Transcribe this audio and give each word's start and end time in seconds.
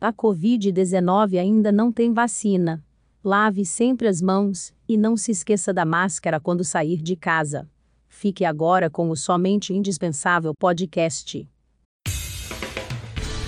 A 0.00 0.14
Covid-19 0.14 1.38
ainda 1.38 1.70
não 1.70 1.92
tem 1.92 2.14
vacina. 2.14 2.82
Lave 3.22 3.66
sempre 3.66 4.08
as 4.08 4.22
mãos 4.22 4.72
e 4.88 4.96
não 4.96 5.14
se 5.14 5.30
esqueça 5.30 5.74
da 5.74 5.84
máscara 5.84 6.40
quando 6.40 6.64
sair 6.64 7.02
de 7.02 7.14
casa. 7.14 7.68
Fique 8.08 8.46
agora 8.46 8.88
com 8.88 9.10
o 9.10 9.16
Somente 9.16 9.74
Indispensável 9.74 10.54
Podcast. 10.54 11.46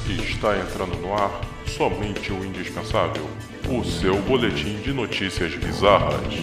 Está 0.06 0.58
entrando 0.58 1.00
no 1.00 1.14
ar 1.14 1.40
Somente 1.66 2.30
o 2.30 2.44
Indispensável 2.44 3.24
o 3.70 3.82
seu 3.82 4.20
boletim 4.20 4.76
de 4.82 4.92
notícias 4.92 5.54
bizarras. 5.56 6.34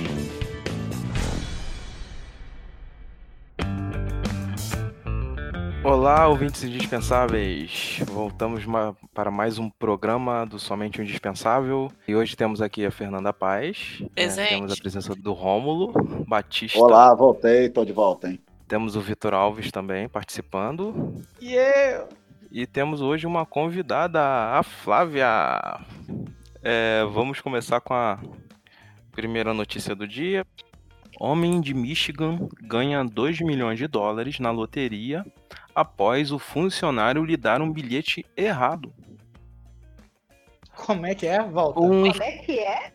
Olá, 5.89 6.27
ouvintes 6.27 6.63
indispensáveis! 6.63 7.99
Voltamos 8.05 8.63
para 9.11 9.31
mais 9.31 9.57
um 9.57 9.71
programa 9.71 10.45
do 10.45 10.59
Somente 10.59 10.99
o 10.99 11.03
Indispensável. 11.03 11.91
E 12.07 12.15
hoje 12.15 12.35
temos 12.35 12.61
aqui 12.61 12.85
a 12.85 12.91
Fernanda 12.91 13.33
Paz. 13.33 13.97
né? 13.99 14.07
Presente. 14.13 14.49
Temos 14.49 14.71
a 14.71 14.75
presença 14.75 15.15
do 15.15 15.33
Rômulo 15.33 15.91
Batista. 16.27 16.77
Olá, 16.77 17.15
voltei, 17.15 17.69
tô 17.69 17.83
de 17.83 17.91
volta, 17.91 18.29
hein? 18.29 18.39
Temos 18.67 18.95
o 18.95 19.01
Vitor 19.01 19.33
Alves 19.33 19.71
também 19.71 20.07
participando. 20.07 21.11
E 21.41 21.55
eu? 21.55 22.07
E 22.51 22.67
temos 22.67 23.01
hoje 23.01 23.25
uma 23.25 23.43
convidada, 23.43 24.21
a 24.21 24.61
Flávia. 24.61 25.25
É, 26.61 27.03
vamos 27.11 27.41
começar 27.41 27.81
com 27.81 27.95
a 27.95 28.19
primeira 29.11 29.55
notícia 29.55 29.95
do 29.95 30.07
dia. 30.07 30.45
Homem 31.17 31.59
de 31.61 31.73
Michigan 31.73 32.47
ganha 32.61 33.03
2 33.03 33.39
milhões 33.41 33.77
de 33.77 33.87
dólares 33.87 34.39
na 34.39 34.51
loteria 34.51 35.25
após 35.73 36.31
o 36.31 36.39
funcionário 36.39 37.23
lhe 37.23 37.37
dar 37.37 37.61
um 37.61 37.71
bilhete 37.71 38.25
errado. 38.35 38.93
Como 40.75 41.05
é 41.05 41.13
que 41.15 41.27
é? 41.27 41.41
Volta. 41.43 41.79
Um- 41.79 42.09
Como 42.11 42.23
é 42.23 42.31
que 42.37 42.59
é? 42.59 42.93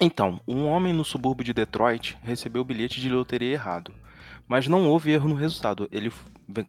Então, 0.00 0.40
um 0.46 0.66
homem 0.66 0.92
no 0.92 1.04
subúrbio 1.04 1.44
de 1.44 1.52
Detroit 1.54 2.16
recebeu 2.22 2.62
o 2.62 2.64
bilhete 2.64 3.00
de 3.00 3.08
loteria 3.08 3.52
errado, 3.52 3.92
mas 4.46 4.68
não 4.68 4.86
houve 4.88 5.10
erro 5.10 5.28
no 5.28 5.34
resultado. 5.34 5.88
Ele 5.90 6.12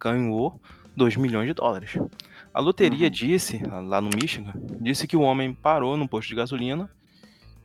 ganhou 0.02 0.60
2 0.96 1.18
milhões 1.18 1.48
de 1.48 1.54
dólares. 1.54 1.98
A 2.54 2.60
loteria 2.60 3.10
disse, 3.10 3.62
lá 3.84 4.00
no 4.02 4.10
Michigan, 4.16 4.54
disse 4.80 5.06
que 5.06 5.18
o 5.18 5.22
homem 5.22 5.54
parou 5.54 5.98
no 5.98 6.08
posto 6.08 6.30
de 6.30 6.36
gasolina 6.36 6.90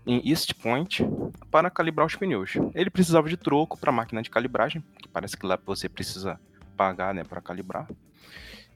em 0.06 0.28
East 0.28 0.54
Point 0.54 1.06
para 1.50 1.70
calibrar 1.70 2.06
os 2.06 2.16
pneus. 2.16 2.54
Ele 2.74 2.90
precisava 2.90 3.28
de 3.28 3.36
troco 3.36 3.78
para 3.78 3.90
a 3.90 3.92
máquina 3.92 4.22
de 4.22 4.30
calibragem, 4.30 4.82
que 5.00 5.08
parece 5.08 5.36
que 5.36 5.46
lá 5.46 5.58
você 5.64 5.88
precisa 5.88 6.38
pagar, 6.76 7.14
né, 7.14 7.22
para 7.24 7.40
calibrar. 7.40 7.88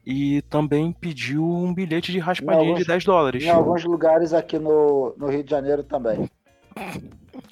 E 0.05 0.41
também 0.43 0.93
pediu 0.93 1.43
um 1.43 1.73
bilhete 1.73 2.11
de 2.13 2.19
raspadinha 2.19 2.63
de 2.63 2.69
alguns- 2.69 2.87
10 2.87 3.03
dólares. 3.03 3.43
Em 3.43 3.49
alguns 3.49 3.83
lugares 3.83 4.33
aqui 4.33 4.57
no, 4.57 5.13
no 5.17 5.27
Rio 5.27 5.43
de 5.43 5.51
Janeiro 5.51 5.83
também. 5.83 6.29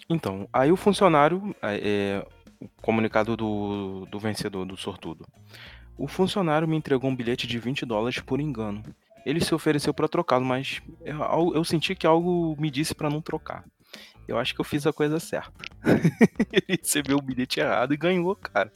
Então, 0.10 0.48
aí 0.54 0.72
o 0.72 0.78
funcionário, 0.78 1.54
é, 1.62 2.22
é, 2.22 2.26
o 2.62 2.70
comunicado 2.82 3.36
do, 3.36 4.06
do 4.10 4.20
vencedor, 4.20 4.66
do 4.66 4.78
sortudo. 4.78 5.26
O 5.98 6.08
funcionário 6.08 6.68
me 6.68 6.76
entregou 6.78 7.10
um 7.10 7.16
bilhete 7.16 7.48
de 7.48 7.58
20 7.58 7.86
dólares 7.86 8.20
por 8.20 8.40
engano. 8.40 8.84
Ele 9.26 9.44
se 9.44 9.56
ofereceu 9.56 9.94
para 9.94 10.08
trocá-lo, 10.08 10.46
mas 10.46 10.82
eu, 11.04 11.56
eu 11.56 11.64
senti 11.64 11.96
que 11.96 12.06
algo 12.06 12.56
me 12.60 12.70
disse 12.70 12.94
para 12.94 13.10
não 13.10 13.22
trocar. 13.22 13.66
Eu 14.28 14.38
acho 14.38 14.54
que 14.54 14.62
eu 14.62 14.66
fiz 14.66 14.86
a 14.86 14.94
coisa 14.94 15.20
certa. 15.20 15.54
Ele 16.52 16.80
recebeu 16.80 17.18
o 17.18 17.22
bilhete 17.22 17.60
errado 17.60 17.94
e 17.94 17.98
ganhou, 17.98 18.36
cara. 18.36 18.72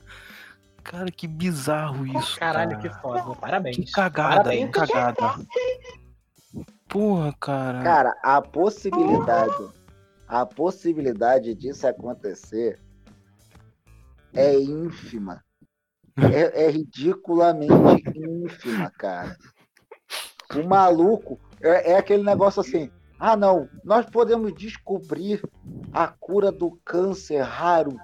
Cara, 0.84 1.12
que 1.12 1.28
bizarro 1.28 2.06
isso. 2.06 2.40
Caralho, 2.40 2.78
cara. 2.78 2.82
que 2.82 3.02
foda. 3.02 3.36
Parabéns. 3.36 3.78
Que 3.78 3.92
cagada, 3.92 4.36
Parabéns. 4.36 4.66
que 4.66 4.72
cagada. 4.72 5.46
Porra, 6.88 7.34
cara. 7.40 7.84
Cara, 7.84 8.20
a 8.24 8.42
possibilidade, 8.42 9.70
a 10.28 10.46
possibilidade 10.46 11.54
disso 11.54 11.88
acontecer 11.88 12.80
é 14.34 14.56
ínfima. 14.60 15.44
É, 16.18 16.66
é 16.66 16.70
ridiculamente 16.70 17.74
ínfima, 18.16 18.92
cara. 18.98 19.38
O 20.56 20.68
maluco 20.68 21.40
é, 21.62 21.92
é 21.92 21.98
aquele 21.98 22.24
negócio 22.24 22.62
assim. 22.62 22.90
Ah, 23.20 23.36
não, 23.36 23.70
nós 23.84 24.06
podemos 24.06 24.54
descobrir 24.54 25.42
a 25.92 26.08
cura 26.08 26.52
do 26.52 26.80
câncer 26.84 27.42
raro 27.42 27.98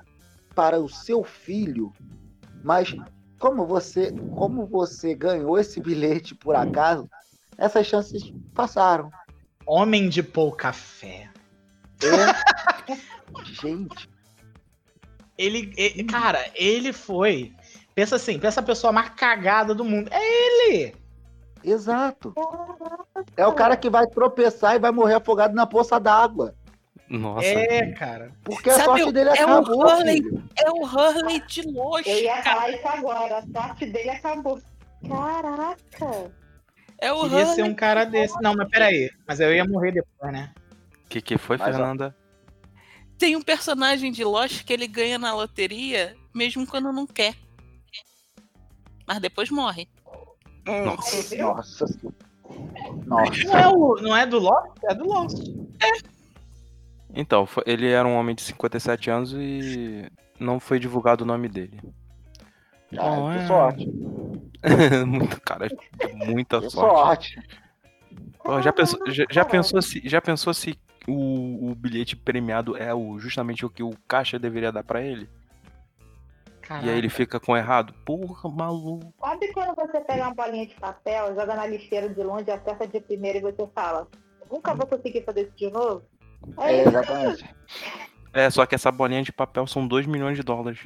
para 0.53 0.79
o 0.79 0.89
seu 0.89 1.23
filho, 1.23 1.91
mas 2.63 2.95
como 3.39 3.65
você, 3.65 4.11
como 4.31 4.65
você 4.65 5.15
ganhou 5.15 5.57
esse 5.57 5.79
bilhete 5.79 6.35
por 6.35 6.55
acaso, 6.55 7.09
essas 7.57 7.87
chances 7.87 8.23
passaram. 8.53 9.09
Homem 9.65 10.09
de 10.09 10.21
pouca 10.21 10.71
fé. 10.71 11.29
É... 12.03 12.95
Gente, 13.45 14.09
Ele, 15.37 15.73
e- 15.77 16.03
cara, 16.03 16.49
ele 16.55 16.93
foi. 16.93 17.53
Pensa 17.93 18.17
assim, 18.17 18.39
pensa 18.39 18.59
a 18.59 18.63
pessoa 18.63 18.91
mais 18.93 19.09
cagada 19.09 19.73
do 19.73 19.83
mundo. 19.83 20.09
É 20.11 20.19
ele! 20.73 20.95
Exato. 21.71 22.33
É 23.35 23.45
o 23.45 23.53
cara 23.53 23.75
que 23.77 23.89
vai 23.89 24.05
tropeçar 24.07 24.75
e 24.75 24.79
vai 24.79 24.91
morrer 24.91 25.15
afogado 25.15 25.53
na 25.55 25.65
poça 25.65 25.99
d'água. 25.99 26.55
Nossa. 27.09 27.45
É, 27.45 27.91
cara. 27.93 28.31
Porque 28.43 28.69
a 28.69 28.73
Sabe, 28.73 28.85
sorte 29.01 29.11
dele 29.11 29.29
é 29.29 29.45
o 29.45 29.49
acabou, 29.59 29.79
Hurley. 29.85 30.23
filho. 30.23 30.43
É 30.57 30.71
o 30.71 30.83
Hurley 30.83 31.39
de 31.47 31.61
longe, 31.61 32.09
Eu 32.09 32.19
ia 32.23 32.41
falar 32.43 32.69
isso 32.71 32.87
agora. 32.87 33.37
A 33.37 33.41
sorte 33.61 33.85
dele 33.85 34.09
acabou. 34.09 34.59
Caraca. 35.07 36.31
É 36.99 37.11
o 37.11 37.21
Queria 37.23 37.37
Hurley. 37.39 37.55
ser 37.55 37.63
um 37.63 37.75
cara 37.75 38.05
desse. 38.05 38.41
Não, 38.41 38.55
mas 38.55 38.67
peraí. 38.69 39.11
Mas 39.27 39.39
eu 39.39 39.53
ia 39.53 39.65
morrer 39.65 39.91
depois, 39.91 40.31
né? 40.33 40.51
O 41.05 41.09
que, 41.09 41.21
que 41.21 41.37
foi, 41.37 41.57
Mas, 41.57 41.67
Fernanda? 41.75 42.15
Tem 43.17 43.35
um 43.35 43.41
personagem 43.41 44.11
de 44.11 44.23
Lost 44.23 44.63
que 44.65 44.73
ele 44.73 44.87
ganha 44.87 45.19
na 45.19 45.33
loteria 45.33 46.15
mesmo 46.33 46.65
quando 46.65 46.91
não 46.91 47.05
quer. 47.05 47.35
Mas 49.07 49.19
depois 49.19 49.49
morre. 49.51 49.87
Nossa. 50.65 51.35
Nossa. 51.37 51.85
Nossa. 53.05 53.43
Não 53.45 53.57
é, 53.57 53.67
o, 53.69 53.95
não 54.01 54.15
é 54.15 54.25
do 54.25 54.39
Lost? 54.39 54.71
É 54.83 54.93
do 54.93 55.05
Lost. 55.05 55.37
Então, 57.13 57.45
foi- 57.45 57.63
ele 57.65 57.89
era 57.89 58.07
um 58.07 58.15
homem 58.15 58.35
de 58.35 58.41
57 58.41 59.09
anos 59.09 59.33
e 59.33 60.09
não 60.39 60.59
foi 60.59 60.79
divulgado 60.79 61.23
o 61.23 61.27
nome 61.27 61.47
dele. 61.47 61.79
Ah, 62.97 63.35
é- 63.35 63.47
sorte. 63.47 63.87
Muito, 65.05 65.39
cara, 65.41 65.67
muita 66.27 66.59
Que 66.61 66.69
sorte. 66.71 67.35
sorte. 67.35 68.63
Já, 68.63 68.73
pensou, 68.73 68.99
já, 69.11 69.25
já 69.29 69.45
pensou 69.45 69.81
se, 69.81 70.01
já 70.07 70.21
pensou 70.21 70.53
se 70.53 70.77
o, 71.07 71.71
o 71.71 71.75
bilhete 71.75 72.15
premiado 72.15 72.75
é 72.77 72.93
o, 72.93 73.19
justamente 73.19 73.65
o 73.65 73.69
que 73.69 73.83
o 73.83 73.91
caixa 74.07 74.39
deveria 74.39 74.71
dar 74.71 74.83
pra 74.83 75.01
ele? 75.01 75.29
Caraca. 76.67 76.85
E 76.85 76.89
aí 76.89 76.97
ele 76.97 77.09
fica 77.09 77.39
com 77.39 77.55
errado? 77.55 77.93
Porra, 78.05 78.49
maluco. 78.49 79.13
Sabe 79.19 79.51
quando 79.53 79.75
você 79.75 79.99
pega 80.01 80.23
uma 80.23 80.33
bolinha 80.33 80.65
de 80.65 80.75
papel, 80.75 81.35
joga 81.35 81.55
na 81.55 81.65
lixeira 81.67 82.09
de 82.09 82.23
longe, 82.23 82.49
acerta 82.49 82.87
de 82.87 82.99
primeira 82.99 83.37
e 83.37 83.41
você 83.41 83.67
fala, 83.73 84.07
nunca 84.51 84.73
vou 84.73 84.87
conseguir 84.87 85.23
fazer 85.23 85.43
isso 85.43 85.55
de 85.55 85.69
novo? 85.69 86.03
É, 86.57 86.73
É, 86.77 86.87
exatamente. 86.87 87.55
É, 88.33 88.49
só 88.49 88.65
que 88.65 88.75
essa 88.75 88.91
bolinha 88.91 89.23
de 89.23 89.31
papel 89.31 89.65
são 89.65 89.87
2 89.87 90.05
milhões 90.05 90.35
de 90.37 90.43
dólares. 90.43 90.79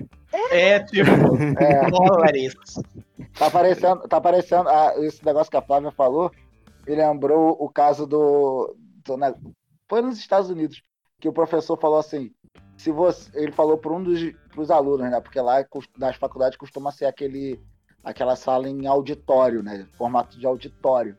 É, 0.51 0.79
tipo, 0.81 1.09
É, 1.59 1.89
dólares. 1.89 2.53
tá 3.38 3.47
aparecendo, 3.47 4.01
tá 4.07 4.18
aparecendo 4.18 4.69
ah, 4.69 4.94
esse 4.97 5.25
negócio 5.25 5.50
que 5.50 5.57
a 5.57 5.62
Flávia 5.62 5.91
falou. 5.91 6.31
Me 6.88 6.95
lembrou 6.95 7.57
o 7.59 7.68
caso 7.69 8.06
do, 8.06 8.75
do 9.03 9.18
ne- 9.18 9.34
foi 9.89 10.01
nos 10.01 10.19
Estados 10.19 10.50
Unidos 10.50 10.81
que 11.19 11.28
o 11.28 11.34
professor 11.34 11.78
falou 11.79 11.97
assim, 12.00 12.31
se 12.78 12.91
você, 12.91 13.29
ele 13.34 13.51
falou 13.51 13.78
para 13.78 13.91
um 13.94 14.01
dos 14.03 14.19
pros 14.59 14.69
alunos, 14.69 15.09
né? 15.09 15.21
Porque 15.21 15.39
lá 15.39 15.65
nas 15.97 16.17
faculdades 16.17 16.57
costuma 16.57 16.91
ser 16.91 17.05
aquele 17.05 17.57
aquela 18.03 18.35
sala 18.35 18.67
em 18.67 18.85
auditório, 18.87 19.63
né? 19.63 19.87
Formato 19.97 20.37
de 20.37 20.45
auditório. 20.45 21.17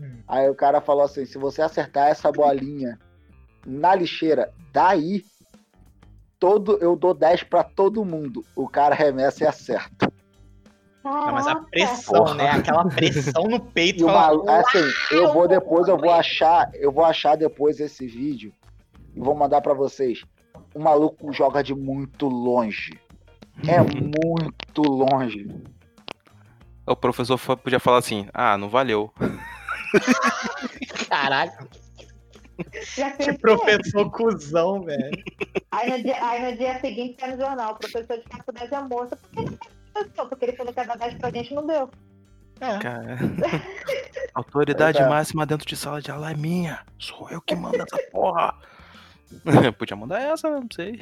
Hum. 0.00 0.22
Aí 0.26 0.48
o 0.48 0.54
cara 0.54 0.80
falou 0.80 1.04
assim, 1.04 1.26
se 1.26 1.36
você 1.36 1.60
acertar 1.60 2.08
essa 2.08 2.32
bolinha 2.32 2.98
na 3.66 3.94
lixeira, 3.94 4.52
daí 4.72 5.22
todo 6.38 6.78
eu 6.78 6.96
dou 6.96 7.12
10 7.12 7.42
para 7.42 7.62
todo 7.62 8.04
mundo. 8.04 8.42
O 8.56 8.66
cara 8.66 8.94
remessa 8.94 9.44
e 9.44 9.46
acerta. 9.46 10.10
Não, 11.04 11.32
mas 11.32 11.46
a 11.46 11.56
pressão, 11.56 12.24
Porra. 12.24 12.34
né? 12.34 12.50
Aquela 12.50 12.86
pressão 12.86 13.44
no 13.44 13.60
peito. 13.60 14.04
O 14.04 14.08
fala, 14.08 14.20
maluco, 14.20 14.50
assim, 14.50 14.84
eu 15.10 15.32
vou 15.32 15.46
depois, 15.46 15.88
eu 15.88 15.98
vou 15.98 16.10
achar, 16.10 16.70
eu 16.74 16.90
vou 16.90 17.04
achar 17.04 17.36
depois 17.36 17.80
esse 17.80 18.06
vídeo 18.06 18.52
e 19.14 19.20
vou 19.20 19.34
mandar 19.34 19.60
pra 19.60 19.74
vocês. 19.74 20.24
O 20.78 20.80
maluco 20.80 21.32
joga 21.32 21.60
de 21.60 21.74
muito 21.74 22.28
longe. 22.28 22.96
É 23.66 23.80
muito 23.80 24.82
longe. 24.82 25.48
O 26.86 26.94
professor 26.94 27.36
podia 27.56 27.80
falar 27.80 27.98
assim: 27.98 28.28
ah, 28.32 28.56
não 28.56 28.68
valeu. 28.68 29.12
Caralho, 31.10 31.50
que 33.18 33.32
professor 33.38 34.08
cuzão, 34.12 34.84
velho. 34.84 35.10
Aí 35.72 35.90
no, 35.90 36.00
dia, 36.00 36.24
aí 36.24 36.48
no 36.48 36.56
dia 36.56 36.78
seguinte 36.78 37.16
tá 37.16 37.26
no 37.26 37.36
jornal, 37.36 37.72
o 37.72 37.78
professor 37.78 38.16
de 38.16 38.24
faculdade 38.28 38.72
é 38.72 38.80
moça. 38.80 39.16
Por 39.16 39.30
que 39.32 39.40
ele 39.40 39.50
não 39.50 39.92
professor? 39.92 40.28
Porque 40.28 40.44
ele 40.44 40.56
falou 40.56 40.72
que 40.72 40.84
dar 40.84 40.96
10 40.96 41.14
pra 41.14 41.30
gente 41.30 41.54
não 41.54 41.66
deu. 41.66 41.90
É. 42.60 42.78
Cara. 42.78 43.18
Autoridade 44.32 44.98
é. 44.98 45.08
máxima 45.08 45.44
dentro 45.44 45.66
de 45.66 45.76
sala 45.76 46.00
de 46.00 46.12
aula 46.12 46.30
é 46.30 46.36
minha. 46.36 46.86
Sou 47.00 47.28
eu 47.30 47.40
que 47.40 47.56
mando 47.56 47.82
essa 47.82 47.98
porra. 48.12 48.54
Podia 49.78 49.96
mandar 49.96 50.20
essa? 50.20 50.50
Não 50.50 50.68
sei. 50.74 50.98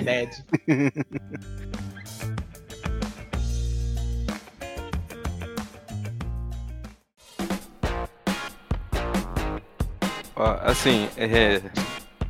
Ó, 10.35 10.59
assim, 10.63 11.09
é, 11.17 11.63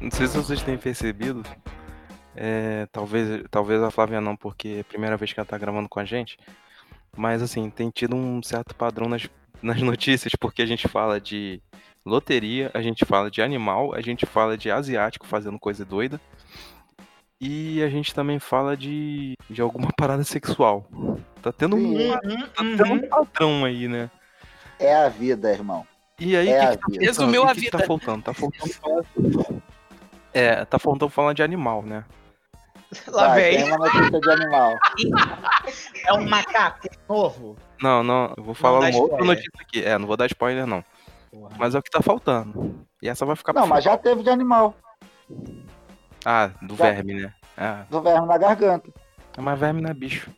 não 0.01 0.11
sei 0.11 0.29
se 0.29 0.37
vocês 0.37 0.63
têm 0.63 0.79
percebido. 0.79 1.43
é, 2.37 2.87
talvez, 2.93 3.43
talvez 3.51 3.83
a 3.83 3.91
Flávia 3.91 4.21
não, 4.21 4.37
porque 4.37 4.69
é 4.69 4.81
a 4.81 4.85
primeira 4.85 5.17
vez 5.17 5.33
que 5.33 5.41
ela 5.41 5.47
tá 5.47 5.59
gravando 5.59 5.89
com 5.89 5.99
a 5.99 6.05
gente. 6.05 6.39
Mas 7.17 7.43
assim, 7.43 7.71
tem 7.71 7.91
tido 7.91 8.15
um 8.15 8.43
certo 8.43 8.75
padrão 8.75 9.09
nas, 9.09 9.29
nas 9.63 9.81
notícias, 9.83 10.35
porque 10.39 10.63
a 10.63 10.67
gente 10.67 10.87
fala 10.87 11.21
de 11.21 11.61
loteria, 12.07 12.71
a 12.73 12.81
gente 12.81 13.05
fala 13.05 13.31
de 13.31 13.43
animal, 13.43 13.93
a 13.95 14.01
gente 14.01 14.25
fala 14.25 14.57
de 14.57 14.71
asiático 14.71 15.27
fazendo 15.27 15.59
coisa 15.59 15.85
doida. 15.85 16.21
E 17.41 17.83
a 17.83 17.89
gente 17.91 18.15
também 18.15 18.39
fala 18.39 18.77
de, 18.77 19.35
de 19.51 19.61
alguma 19.61 19.91
parada 19.99 20.25
sexual. 20.25 20.87
Tá 21.43 21.53
tendo, 21.53 21.77
um, 21.77 21.99
Sim. 21.99 22.09
tá 22.09 22.63
Uhum, 22.63 22.77
tendo 22.77 22.85
uhum. 22.89 22.95
um 22.95 23.09
padrão 23.09 23.65
aí, 23.65 23.89
né? 23.89 24.11
É 24.79 24.95
a 24.95 25.09
vida, 25.09 25.51
irmão. 25.53 25.87
E 26.19 26.35
aí, 26.37 26.49
É 26.49 26.71
o 26.71 26.73
a 26.73 26.77
que, 26.77 26.77
que 26.77 26.79
tá 26.79 26.87
vida. 26.89 26.89
faltando? 26.89 27.07
Resumiu 27.07 27.43
O 27.43 27.47
a 27.49 27.55
que 27.55 27.61
que 27.61 27.71
tá 27.71 27.77
vida. 27.79 27.87
faltando? 27.87 28.23
Tá 28.23 28.33
faltando 28.33 28.73
falar... 28.73 29.05
É, 30.33 30.65
tá 30.65 30.79
faltando 30.79 31.11
falar 31.11 31.33
de 31.35 31.43
animal, 31.43 31.83
né? 31.83 32.05
Lá 33.09 33.29
Vai, 33.29 33.41
vem. 33.43 33.57
tem 33.57 33.65
uma 33.73 33.79
notícia 33.79 34.21
de 34.21 34.31
animal. 34.31 34.75
É 36.07 36.13
um 36.13 36.25
macaco 36.29 36.89
novo. 37.09 37.57
Não, 37.83 38.03
não, 38.05 38.33
eu 38.37 38.45
vou 38.45 38.55
falar 38.55 38.79
uma 38.89 38.97
outra 38.99 39.25
notícia 39.25 39.51
aqui. 39.61 39.83
É, 39.85 39.99
não 39.99 40.07
vou 40.07 40.17
dar 40.17 40.27
spoiler, 40.27 40.65
não. 40.67 40.85
Porra. 41.37 41.57
Mas 41.59 41.75
é 41.75 41.79
o 41.79 41.83
que 41.83 41.91
tá 41.91 42.01
faltando. 42.03 42.87
E 43.03 43.09
essa 43.09 43.27
vai 43.27 43.37
ficar 43.37 43.53
Não, 43.53 43.67
mas 43.67 43.85
já 43.85 43.97
teve 43.99 44.23
de 44.23 44.31
animal. 44.31 44.75
Ah, 46.25 46.51
do 46.63 46.75
já- 46.77 46.85
verme, 46.93 47.15
né? 47.15 47.35
Ah, 47.57 47.85
Do 47.91 48.01
verme 48.01 48.27
na 48.27 48.39
garganta. 48.39 48.91
mas 49.39 49.59
verme 49.59 49.81
não 49.83 49.91
é 49.91 49.95
bicho. 49.95 50.31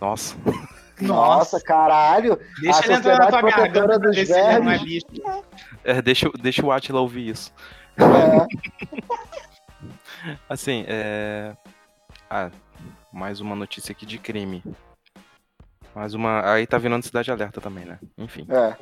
Nossa. 0.00 0.36
Nossa, 1.00 1.60
caralho. 1.60 2.38
Deixa 2.60 2.84
ele 2.86 2.94
entrar 2.94 3.18
na 3.18 3.26
tua 3.28 3.42
garganta 3.42 3.98
dos 3.98 4.16
ver 4.16 4.26
se 4.26 4.32
ele 4.32 4.40
não 4.40 4.70
é 4.70 4.78
Vermes. 4.78 4.82
bicho. 4.82 5.06
É, 5.84 6.02
deixa, 6.02 6.30
deixa 6.40 6.64
o 6.64 6.72
Atila 6.72 7.00
ouvir 7.00 7.28
isso. 7.28 7.52
É, 7.98 8.46
Assim, 10.48 10.84
é. 10.88 11.54
Ah, 12.28 12.50
mais 13.12 13.40
uma 13.40 13.54
notícia 13.54 13.92
aqui 13.92 14.04
de 14.06 14.18
crime. 14.18 14.62
Mais 15.94 16.14
uma. 16.14 16.52
Aí 16.52 16.66
tá 16.66 16.78
virando 16.78 17.04
cidade 17.04 17.30
alerta 17.30 17.60
também, 17.60 17.84
né? 17.84 17.98
Enfim. 18.16 18.46
é. 18.50 18.76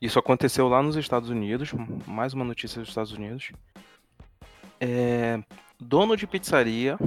Isso 0.00 0.18
aconteceu 0.18 0.68
lá 0.68 0.82
nos 0.82 0.96
Estados 0.96 1.30
Unidos. 1.30 1.72
Mais 2.06 2.34
uma 2.34 2.44
notícia 2.44 2.80
dos 2.80 2.88
Estados 2.88 3.12
Unidos. 3.12 3.52
É, 4.80 5.42
dono 5.78 6.16
de 6.16 6.26
pizzaria 6.26 6.98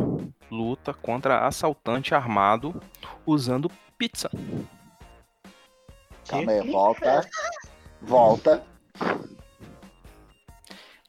luta 0.50 0.94
contra 0.94 1.46
assaltante 1.46 2.14
armado 2.14 2.80
usando 3.26 3.72
pizza. 3.98 4.30
Calma 6.28 6.52
aí, 6.52 6.72
volta. 6.72 7.30
Volta. 8.02 8.75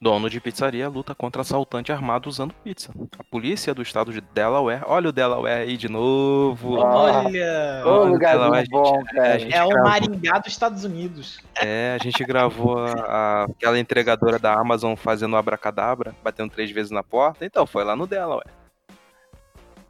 Dono 0.07 0.29
de 0.29 0.39
pizzaria 0.39 0.87
luta 0.87 1.13
contra 1.13 1.41
assaltante 1.41 1.91
armado 1.91 2.29
usando 2.29 2.53
pizza. 2.63 2.93
A 3.19 3.23
polícia 3.25 3.73
do 3.73 3.81
estado 3.81 4.13
de 4.13 4.21
Delaware. 4.21 4.81
Olha 4.85 5.09
o 5.09 5.11
Delaware 5.11 5.63
aí 5.63 5.75
de 5.75 5.89
novo. 5.89 6.75
Olha. 6.79 7.83
Ô, 7.85 7.89
Olha, 7.89 8.09
lugarzinho 8.11 8.69
bom, 8.69 9.03
cara. 9.03 9.37
gente 9.37 9.53
É 9.53 9.61
o 9.65 9.83
Maringá 9.83 10.39
dos 10.39 10.47
Estados 10.53 10.85
Unidos. 10.85 11.41
É, 11.61 11.97
a 11.99 12.01
gente 12.01 12.23
gravou 12.23 12.77
a- 12.79 12.93
a- 12.93 13.43
aquela 13.49 13.77
entregadora 13.77 14.39
da 14.39 14.53
Amazon 14.53 14.95
fazendo 14.95 15.33
o 15.33 15.35
abracadabra, 15.35 16.15
batendo 16.23 16.51
três 16.53 16.71
vezes 16.71 16.89
na 16.89 17.03
porta. 17.03 17.45
Então, 17.45 17.67
foi 17.67 17.83
lá 17.83 17.93
no 17.93 18.07
Delaware. 18.07 18.47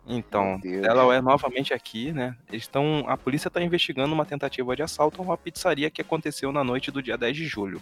Então. 0.07 0.59
Delaware 0.61 1.21
novamente 1.21 1.75
aqui, 1.75 2.11
né? 2.11 2.35
Eles 2.49 2.63
estão. 2.63 3.03
A 3.07 3.15
polícia 3.15 3.49
está 3.49 3.61
investigando 3.61 4.15
uma 4.15 4.25
tentativa 4.25 4.75
de 4.75 4.81
assalto 4.81 5.21
a 5.21 5.25
uma 5.25 5.37
pizzaria 5.37 5.91
que 5.91 6.01
aconteceu 6.01 6.51
na 6.51 6.63
noite 6.63 6.89
do 6.89 7.03
dia 7.03 7.17
10 7.17 7.35
de 7.37 7.45
julho. 7.45 7.79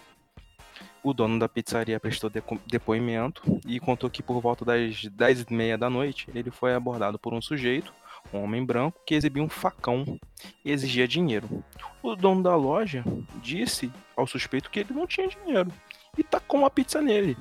O 1.06 1.14
dono 1.14 1.38
da 1.38 1.48
pizzaria 1.48 2.00
prestou 2.00 2.32
depoimento 2.66 3.44
e 3.68 3.80
contou 3.80 4.10
que 4.10 4.24
por 4.24 4.42
volta 4.42 4.66
das 4.66 5.06
10 5.06 5.42
e 5.42 5.54
meia 5.54 5.78
da 5.78 5.88
noite 5.88 6.28
ele 6.34 6.50
foi 6.50 6.74
abordado 6.74 7.20
por 7.20 7.32
um 7.32 7.40
sujeito, 7.40 7.94
um 8.34 8.42
homem 8.42 8.66
branco, 8.66 9.00
que 9.06 9.14
exibia 9.14 9.44
um 9.44 9.48
facão 9.48 10.20
e 10.66 10.72
exigia 10.72 11.08
dinheiro. 11.08 11.64
O 12.02 12.16
dono 12.16 12.42
da 12.42 12.56
loja 12.56 13.04
disse 13.36 13.92
ao 14.18 14.26
suspeito 14.26 14.72
que 14.72 14.80
ele 14.80 14.96
não 14.96 15.06
tinha 15.06 15.28
dinheiro 15.28 15.72
e 16.18 16.24
tacou 16.24 16.62
uma 16.62 16.72
pizza 16.72 17.00
nele. 17.00 17.38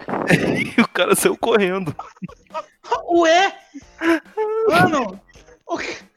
e 0.76 0.80
o 0.82 0.88
cara 0.88 1.14
saiu 1.14 1.38
correndo. 1.38 1.96
Ué? 3.08 3.58
Mano! 4.68 5.18
o 5.66 5.78
que- 5.78 6.09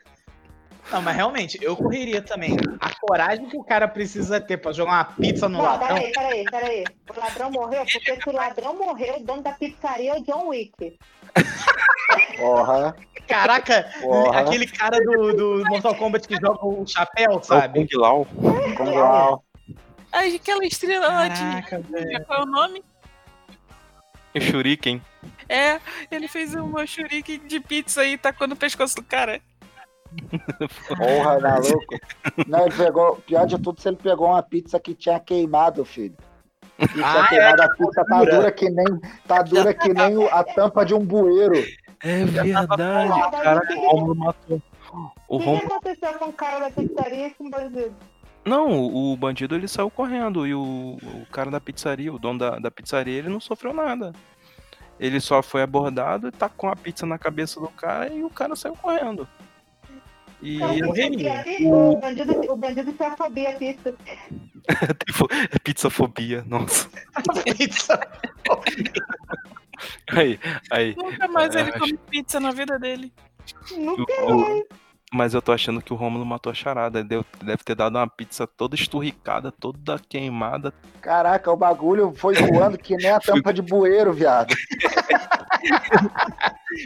Não, 0.93 1.01
mas 1.01 1.15
realmente, 1.15 1.57
eu 1.59 1.75
correria 1.75 2.21
também. 2.21 2.55
A 2.79 2.93
coragem 2.99 3.47
que 3.47 3.57
o 3.57 3.63
cara 3.63 3.87
precisa 3.87 4.39
ter 4.39 4.57
pra 4.57 4.71
jogar 4.71 4.91
uma 4.91 5.05
pizza 5.05 5.49
no 5.49 5.57
Não, 5.57 5.65
ladrão. 5.65 5.87
peraí, 5.95 6.11
peraí, 6.13 6.43
peraí. 6.45 6.83
O 7.09 7.19
ladrão 7.19 7.49
morreu? 7.51 7.83
Porque 7.91 8.21
se 8.21 8.29
o 8.29 8.31
ladrão 8.31 8.77
morreu, 8.77 9.15
o 9.17 9.23
dono 9.23 9.41
da 9.41 9.53
pizzaria 9.53 10.11
é 10.11 10.19
o 10.19 10.23
John 10.23 10.49
Wick. 10.49 10.97
Porra. 12.37 12.95
Caraca, 13.27 13.89
Porra. 14.01 14.41
aquele 14.41 14.67
cara 14.67 14.99
do, 14.99 15.33
do 15.33 15.63
Mortal 15.69 15.95
Kombat 15.95 16.27
que 16.27 16.35
joga 16.35 16.63
o 16.65 16.85
chapéu, 16.85 17.31
É 17.31 17.35
o 17.35 17.41
sabe? 17.41 17.87
Kung 17.87 17.99
Lao. 17.99 18.25
Com 18.25 18.85
grau. 18.85 19.43
Ai, 20.11 20.35
aquela 20.35 20.63
estrela 20.65 21.07
lá 21.07 21.27
de. 21.27 22.23
Qual 22.27 22.39
é 22.39 22.43
o 22.43 22.45
nome? 22.45 22.83
E 24.35 24.41
Shuriken. 24.41 25.01
É, 25.47 25.79
ele 26.11 26.27
fez 26.27 26.53
uma 26.53 26.85
shuriken 26.85 27.39
de 27.47 27.59
pizza 27.59 28.01
aí 28.01 28.13
e 28.13 28.17
tacou 28.17 28.47
no 28.47 28.55
pescoço 28.55 28.95
do 28.95 29.03
cara. 29.03 29.39
Porra, 30.97 31.39
maluco. 31.39 31.95
Não, 32.47 32.65
ele 32.65 32.75
pegou. 32.75 33.15
Pior 33.27 33.45
de 33.45 33.57
tudo, 33.59 33.79
se 33.81 33.87
ele 33.89 33.97
pegou 33.97 34.27
uma 34.27 34.43
pizza 34.43 34.79
que 34.79 34.93
tinha 34.93 35.19
queimado, 35.19 35.83
filho. 35.85 36.15
E 36.79 36.87
tinha 36.87 37.05
Ah, 37.05 37.25
é, 37.25 37.27
queimado, 37.29 37.55
que 37.57 37.61
a 37.63 37.69
pizza 37.75 38.05
tá 38.05 38.23
dura. 38.23 38.51
que 38.51 38.69
nem. 38.69 38.85
Tá 39.27 39.41
dura 39.43 39.73
que 39.73 39.93
nem 39.93 40.17
o- 40.17 40.27
a 40.29 40.43
tampa 40.43 40.85
de 40.85 40.93
um 40.93 41.05
bueiro. 41.05 41.55
É 42.01 42.25
verdade. 42.25 43.31
Caraca, 43.43 43.73
o 43.75 43.89
Romulo 43.91 44.15
matou. 44.15 44.61
O 45.27 45.35
O 45.37 45.39
que, 45.39 45.45
Romulo 45.45 45.59
que 45.67 45.73
aconteceu 45.73 46.13
com 46.15 46.25
o 46.25 46.33
cara 46.33 46.59
da 46.59 46.69
pizzaria 46.71 47.27
e 47.27 47.33
com 47.33 47.47
o 47.47 47.49
bandido? 47.49 47.95
Não, 48.45 48.69
o 48.71 49.13
o 49.13 49.17
bandido 49.17 49.55
ele 49.55 49.67
saiu 49.69 49.89
correndo 49.89 50.45
e 50.45 50.53
o, 50.53 50.97
o 51.01 51.25
cara 51.31 51.49
da 51.49 51.61
pizzaria, 51.61 52.13
o 52.13 52.19
dono 52.19 52.39
da, 52.39 52.59
da 52.59 52.69
pizzaria, 52.69 53.17
ele 53.17 53.29
não 53.29 53.39
sofreu 53.39 53.73
nada. 53.73 54.11
Ele 54.99 55.19
só 55.21 55.41
foi 55.41 55.61
abordado 55.61 56.27
e 56.27 56.31
tacou 56.31 56.69
a 56.69 56.75
pizza 56.75 57.05
na 57.05 57.17
cabeça 57.17 57.59
do 57.59 57.69
cara 57.69 58.13
e 58.13 58.23
o 58.23 58.29
cara 58.29 58.55
saiu 58.55 58.75
correndo. 58.75 59.27
E 60.43 60.59
tem 60.59 60.83
fobia 60.83 61.39
à 61.39 61.43
pizza? 61.43 61.67
O 61.67 61.95
bandido, 61.97 62.51
o 62.51 62.55
bandido 62.57 62.93
tinha 62.93 63.17
fobia 63.17 63.49
à 63.49 63.53
pizza. 63.53 63.95
tipo, 65.05 65.27
é 65.31 65.59
pizzafobia, 65.63 66.43
nossa. 66.47 66.89
Pizza. 67.57 67.99
Aí, 70.11 70.39
aí. 70.71 70.95
Nunca 70.95 71.27
mais 71.27 71.53
É, 71.55 71.59
ele 71.61 71.69
acho- 71.71 71.79
come 71.79 71.97
pizza 72.09 72.39
na 72.39 72.51
vida 72.51 72.77
dele. 72.79 73.11
Nunca 73.77 74.03
o- 74.23 74.59
o- 74.59 74.67
mas 75.13 75.33
eu 75.35 75.41
tô 75.41 75.51
achando 75.51 75.81
que 75.81 75.93
o 75.93 75.95
Rômulo 75.95 76.25
matou 76.25 76.51
a 76.51 76.55
charada. 76.55 77.03
Deu, 77.03 77.23
deve 77.41 77.63
ter 77.63 77.75
dado 77.75 77.97
uma 77.97 78.07
pizza 78.07 78.47
toda 78.47 78.73
esturricada, 78.73 79.51
toda 79.51 79.99
queimada. 80.09 80.73
Caraca, 81.01 81.51
o 81.51 81.55
bagulho 81.55 82.13
foi 82.15 82.33
voando 82.33 82.77
que 82.77 82.97
nem 82.97 83.11
a 83.11 83.19
tampa 83.21 83.53
de 83.53 83.61
bueiro, 83.61 84.11
viado. 84.11 84.55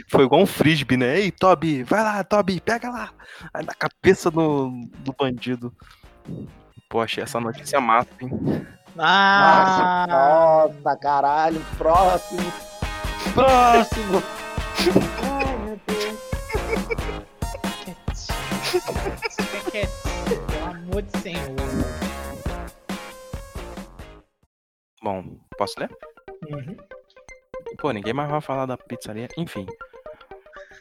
Foi 0.08 0.24
igual 0.24 0.42
um 0.42 0.46
frisbee, 0.46 0.98
né? 0.98 1.18
Ei, 1.18 1.30
Toby, 1.30 1.82
vai 1.82 2.02
lá, 2.02 2.22
Toby, 2.22 2.60
pega 2.60 2.90
lá. 2.90 3.08
Aí 3.54 3.64
na 3.64 3.72
cabeça 3.72 4.30
do, 4.30 4.70
do 4.98 5.12
bandido. 5.18 5.72
Achei 6.94 7.24
essa 7.24 7.40
notícia 7.40 7.80
massa, 7.80 8.10
hein? 8.20 8.30
Ah, 8.98 10.06
Nossa, 10.06 10.78
nossa, 10.82 10.96
caralho. 10.98 11.60
Próximo. 11.78 12.52
Próximo. 13.34 14.22
Senhor. 21.28 21.56
Bom, 25.02 25.24
posso 25.58 25.78
ler? 25.78 25.90
Uhum. 26.50 26.76
Pô, 27.78 27.90
ninguém 27.92 28.14
mais 28.14 28.30
vai 28.30 28.40
falar 28.40 28.64
da 28.66 28.76
pizzaria. 28.78 29.28
Enfim. 29.36 29.66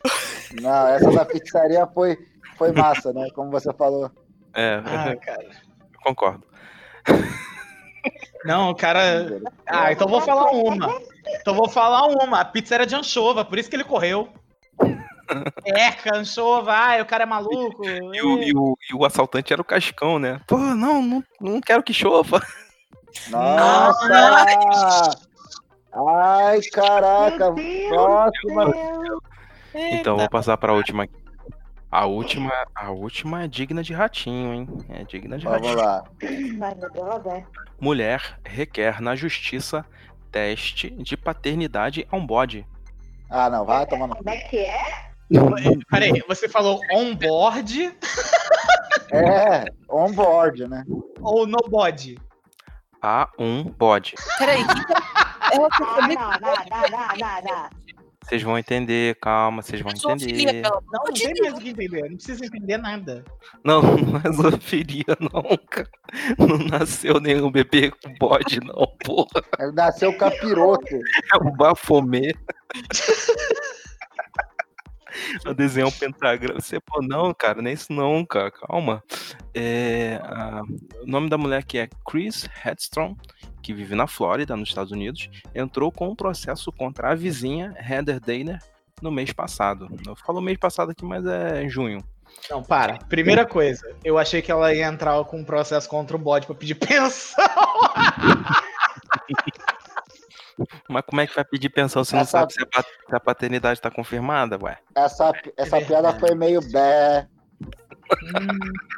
Não, 0.61 0.87
essa 0.87 1.11
da 1.11 1.25
pizzaria 1.25 1.85
foi, 1.87 2.17
foi 2.57 2.71
massa, 2.71 3.11
né? 3.11 3.27
Como 3.35 3.51
você 3.51 3.73
falou. 3.73 4.09
É, 4.53 4.81
Ah, 4.85 5.15
cara. 5.21 5.43
eu 5.43 5.99
concordo. 6.01 6.43
Não, 8.45 8.69
o 8.69 8.75
cara. 8.75 9.41
Ah, 9.65 9.91
então 9.91 10.07
vou 10.07 10.21
falar 10.21 10.49
uma. 10.51 11.01
Então 11.41 11.53
vou 11.53 11.67
falar 11.67 12.05
uma. 12.07 12.39
A 12.39 12.45
pizza 12.45 12.75
era 12.75 12.85
de 12.85 12.95
anchova, 12.95 13.43
por 13.43 13.57
isso 13.59 13.69
que 13.69 13.75
ele 13.75 13.83
correu. 13.83 14.29
É, 15.65 15.91
cansou, 15.91 16.63
vai, 16.63 17.01
o 17.01 17.05
cara 17.05 17.23
é 17.23 17.25
maluco. 17.25 17.83
E 17.85 18.21
o, 18.21 18.41
e 18.41 18.53
o- 18.55 18.77
e 18.91 18.95
o 18.95 19.05
assaltante 19.05 19.51
era 19.53 19.61
o 19.61 19.65
Cascão, 19.65 20.17
né? 20.19 20.39
Pô, 20.47 20.57
não, 20.57 21.01
não, 21.01 21.23
não 21.41 21.61
quero 21.61 21.83
que 21.83 21.93
chova. 21.93 22.41
Nossa! 23.29 25.19
Ai, 25.93 26.61
caraca! 26.71 27.53
Próxima. 27.89 28.73
Então, 29.73 30.17
vou 30.17 30.29
passar 30.29 30.57
pra 30.57 30.73
última 30.73 31.03
aqui. 31.03 31.13
A 31.89 32.05
última, 32.05 32.51
a 32.75 32.91
última 32.91 33.43
é 33.43 33.47
digna 33.47 33.81
de 33.81 33.93
ratinho, 33.93 34.53
hein? 34.53 34.67
É 34.89 35.03
digna 35.05 35.37
de 35.37 35.45
Vamos 35.45 35.67
ratinho. 35.73 36.03
Deus, 36.93 37.25
lá. 37.25 37.43
Mulher 37.79 38.39
requer 38.45 39.01
na 39.01 39.15
justiça 39.15 39.85
teste 40.31 40.89
de 40.89 41.15
paternidade 41.15 42.05
a 42.11 42.15
um 42.17 42.25
bode. 42.25 42.67
Ah, 43.29 43.49
não, 43.49 43.65
vai 43.65 43.85
tomar 43.85 44.07
no. 44.07 44.15
Como 44.17 44.29
é 44.29 44.37
que 44.37 44.57
é? 44.57 45.06
Peraí, 45.89 46.23
você 46.27 46.47
falou 46.47 46.79
on-board 46.91 47.93
É, 49.11 49.65
on-board, 49.89 50.67
né? 50.67 50.83
ou 51.21 51.45
no 51.45 51.57
body? 51.69 52.17
A 53.01 53.29
um 53.37 53.63
bode. 53.63 54.15
Peraí, 54.39 54.61
Ah, 54.63 55.51
saber 55.77 56.15
não, 56.15 56.31
não, 56.31 56.39
não, 56.39 56.89
não, 56.89 57.17
não, 57.17 57.41
não. 57.43 57.69
Vocês 58.27 58.43
vão 58.43 58.57
entender, 58.57 59.15
calma, 59.21 59.61
vocês 59.61 59.81
vão 59.81 59.89
entender. 59.93 60.61
Não, 60.61 60.81
não 60.91 61.13
tem 61.13 61.49
o 61.49 61.57
que 61.59 61.69
entender. 61.69 62.09
Não 62.09 62.17
precisa 62.17 62.45
entender 62.45 62.77
nada. 62.77 63.23
Não, 63.63 63.81
não 63.95 64.19
é 64.19 64.31
zoofilia, 64.33 65.15
não, 65.21 65.57
cara. 65.69 65.89
Não 66.37 66.57
nasceu 66.57 67.21
nenhum 67.21 67.49
bebê 67.49 67.89
com 67.91 68.13
bode, 68.19 68.59
não, 68.59 68.85
porra. 69.05 69.41
Ele 69.59 69.71
nasceu 69.71 70.17
capiroto. 70.17 70.95
É 71.33 71.37
um 71.41 71.51
bafomê. 71.55 72.33
Eu 75.45 75.53
desenhei 75.53 75.87
um 75.87 75.91
pentagrama. 75.91 76.59
Você, 76.59 76.79
pô, 76.79 77.01
não, 77.01 77.33
cara, 77.33 77.61
nem 77.61 77.73
isso 77.73 77.91
não, 77.93 78.25
cara, 78.25 78.51
calma. 78.51 79.03
É, 79.53 80.19
a- 80.23 80.61
o 81.01 81.07
nome 81.07 81.29
da 81.29 81.37
mulher 81.37 81.63
que 81.63 81.77
é 81.77 81.89
Chris 82.09 82.47
Headstrong, 82.63 83.15
que 83.61 83.73
vive 83.73 83.95
na 83.95 84.07
Flórida, 84.07 84.55
nos 84.55 84.69
Estados 84.69 84.91
Unidos, 84.91 85.29
entrou 85.53 85.91
com 85.91 86.09
um 86.09 86.15
processo 86.15 86.71
contra 86.71 87.11
a 87.11 87.15
vizinha 87.15 87.73
Heather 87.77 88.19
Dana 88.19 88.59
no 89.01 89.11
mês 89.11 89.31
passado. 89.33 89.87
Eu 90.05 90.15
falo 90.15 90.41
mês 90.41 90.57
passado 90.57 90.91
aqui, 90.91 91.03
mas 91.05 91.25
é 91.25 91.63
em 91.63 91.69
junho. 91.69 92.03
Não, 92.49 92.61
para. 92.61 92.97
Primeira 93.09 93.45
coisa, 93.45 93.81
eu 94.03 94.17
achei 94.17 94.41
que 94.41 94.51
ela 94.51 94.73
ia 94.73 94.85
entrar 94.87 95.23
com 95.25 95.39
um 95.39 95.43
processo 95.43 95.89
contra 95.89 96.15
o 96.15 96.19
bode 96.19 96.45
pra 96.45 96.55
pedir 96.55 96.75
pensão. 96.79 97.43
Mas 100.89 101.03
como 101.05 101.21
é 101.21 101.27
que 101.27 101.35
vai 101.35 101.45
pedir 101.45 101.69
pensão 101.69 102.03
se 102.03 102.13
não 102.13 102.21
Essa- 102.21 102.39
sabe 102.39 102.53
se 102.53 102.61
a, 102.61 102.65
pa- 102.65 102.83
se 102.83 103.15
a 103.15 103.19
paternidade 103.19 103.81
tá 103.81 103.89
confirmada, 103.91 104.57
ué? 104.61 104.77
Essa, 104.95 105.31
essa 105.55 105.79
piada 105.81 106.17
foi 106.19 106.33
meio 106.35 106.59
bé. 106.71 107.27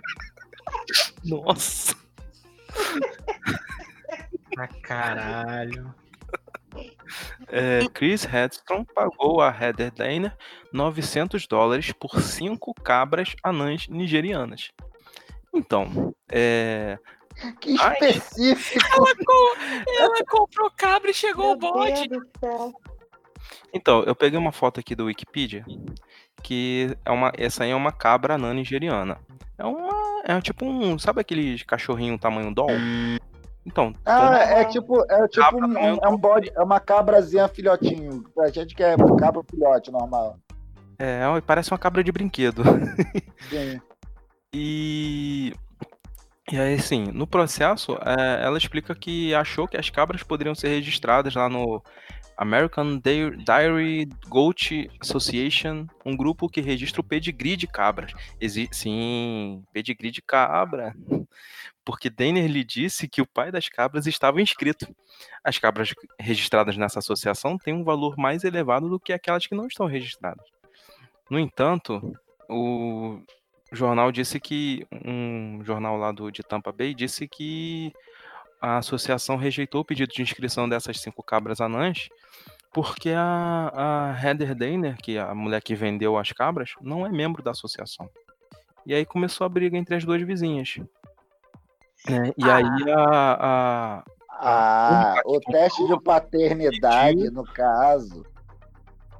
Nossa. 1.23 1.95
Ah, 4.57 4.67
caralho. 4.83 5.93
É, 7.47 7.79
Chris 7.93 8.23
Headstrong 8.23 8.85
pagou 8.93 9.41
a 9.41 9.49
Heather 9.49 9.91
Dana 9.91 10.37
900 10.71 11.47
dólares 11.47 11.91
por 11.91 12.21
cinco 12.21 12.73
cabras 12.73 13.35
anãs 13.43 13.87
nigerianas. 13.87 14.71
Então, 15.53 16.13
é, 16.31 16.97
Que 17.59 17.75
específico. 17.75 18.85
Ela, 18.95 19.15
co- 19.15 19.55
ela 19.99 20.15
comprou 20.29 20.71
cabra 20.75 21.09
e 21.11 21.13
chegou 21.13 21.53
o 21.55 21.57
Meu 21.59 21.71
bode. 21.71 22.07
Do 22.07 22.21
céu. 22.39 22.73
então, 23.73 24.03
eu 24.03 24.15
peguei 24.15 24.37
uma 24.37 24.51
foto 24.51 24.79
aqui 24.79 24.93
do 24.95 25.05
Wikipedia, 25.05 25.65
que 26.43 26.95
é 27.05 27.11
uma, 27.11 27.31
essa 27.37 27.63
aí 27.63 27.71
é 27.71 27.75
uma 27.75 27.91
cabra 27.91 28.35
anã 28.35 28.53
nigeriana. 28.53 29.17
É 29.57 29.65
uma, 29.65 30.21
é 30.23 30.39
tipo 30.41 30.65
um, 30.65 30.97
sabe 30.99 31.21
aquele 31.21 31.57
cachorrinho 31.65 32.17
tamanho 32.17 32.53
doll? 32.53 32.69
Então, 33.65 33.93
Ah, 34.05 34.37
é 34.39 34.65
tipo, 34.65 35.03
é 35.11 35.27
tipo 35.27 35.41
Cabra 35.45 35.65
um, 35.67 35.77
é 35.77 36.07
um 36.07 36.17
bode, 36.17 36.49
é 36.55 36.61
uma 36.61 36.79
cabrazinha 36.79 37.47
filhotinho. 37.47 38.23
Pra 38.33 38.47
gente 38.49 38.73
que 38.73 38.81
é 38.81 38.95
cabra 39.19 39.43
filhote 39.49 39.91
normal. 39.91 40.37
é, 40.97 41.21
parece 41.45 41.71
uma 41.71 41.77
cabra 41.77 42.03
de 42.03 42.11
brinquedo. 42.11 42.63
Sim. 43.49 43.79
E, 44.51 45.53
e 46.51 46.59
aí, 46.59 46.73
assim, 46.75 47.03
no 47.05 47.27
processo, 47.27 47.93
é, 48.05 48.43
ela 48.43 48.57
explica 48.57 48.95
que 48.95 49.33
achou 49.35 49.67
que 49.67 49.77
as 49.77 49.89
cabras 49.89 50.23
poderiam 50.23 50.55
ser 50.55 50.69
registradas 50.69 51.35
lá 51.35 51.49
no 51.49 51.83
American 52.37 52.97
Dai- 52.99 53.35
Dairy 53.43 54.09
Goat 54.27 54.89
Association, 55.01 55.85
um 56.05 56.15
grupo 56.15 56.47
que 56.47 56.61
registra 56.61 57.01
o 57.01 57.03
pedigree 57.03 57.57
de 57.57 57.67
cabras. 57.67 58.13
Exi 58.39 58.69
sim, 58.71 59.61
pedigree 59.73 60.09
de 60.09 60.21
cabra. 60.21 60.95
Porque 61.83 62.09
Denner 62.09 62.47
lhe 62.47 62.63
disse 62.63 63.07
que 63.07 63.21
o 63.21 63.27
pai 63.27 63.51
das 63.51 63.67
cabras 63.67 64.07
estava 64.07 64.41
inscrito. 64.41 64.87
As 65.43 65.57
cabras 65.57 65.93
registradas 66.19 66.77
nessa 66.77 66.99
associação 66.99 67.57
têm 67.57 67.73
um 67.73 67.83
valor 67.83 68.15
mais 68.17 68.43
elevado 68.43 68.87
do 68.87 68.99
que 68.99 69.11
aquelas 69.11 69.45
que 69.45 69.55
não 69.55 69.67
estão 69.67 69.85
registradas. 69.85 70.45
No 71.29 71.37
entanto, 71.37 72.15
o 72.47 73.21
jornal 73.71 74.11
disse 74.11 74.39
que 74.39 74.85
um 75.05 75.61
jornal 75.63 75.97
lá 75.97 76.11
do, 76.11 76.31
de 76.31 76.41
Tampa 76.43 76.71
Bay 76.71 76.93
disse 76.93 77.27
que 77.27 77.93
a 78.61 78.77
associação 78.77 79.35
rejeitou 79.37 79.81
o 79.81 79.85
pedido 79.85 80.11
de 80.13 80.21
inscrição 80.21 80.67
dessas 80.67 80.99
cinco 80.99 81.23
cabras 81.23 81.61
anãs 81.61 82.09
porque 82.71 83.09
a, 83.15 83.71
a 84.13 84.21
Heather 84.27 84.53
Daner, 84.53 84.95
que 84.97 85.17
é 85.17 85.21
a 85.21 85.33
mulher 85.33 85.61
que 85.61 85.73
vendeu 85.73 86.17
as 86.17 86.31
cabras, 86.31 86.75
não 86.81 87.03
é 87.05 87.09
membro 87.09 87.41
da 87.41 87.49
associação. 87.51 88.07
E 88.85 88.93
aí 88.93 89.05
começou 89.05 89.43
a 89.45 89.49
briga 89.49 89.75
entre 89.75 89.95
as 89.95 90.05
duas 90.05 90.21
vizinhas. 90.21 90.75
né? 92.07 92.31
E 92.37 92.43
aí 92.49 92.91
a, 92.91 93.37
a- 93.99 94.03
Ah, 94.41 95.21
o 95.25 95.39
teste 95.39 95.85
de 95.87 95.99
paternidade, 96.01 97.29
no 97.31 97.43
caso. 97.43 98.23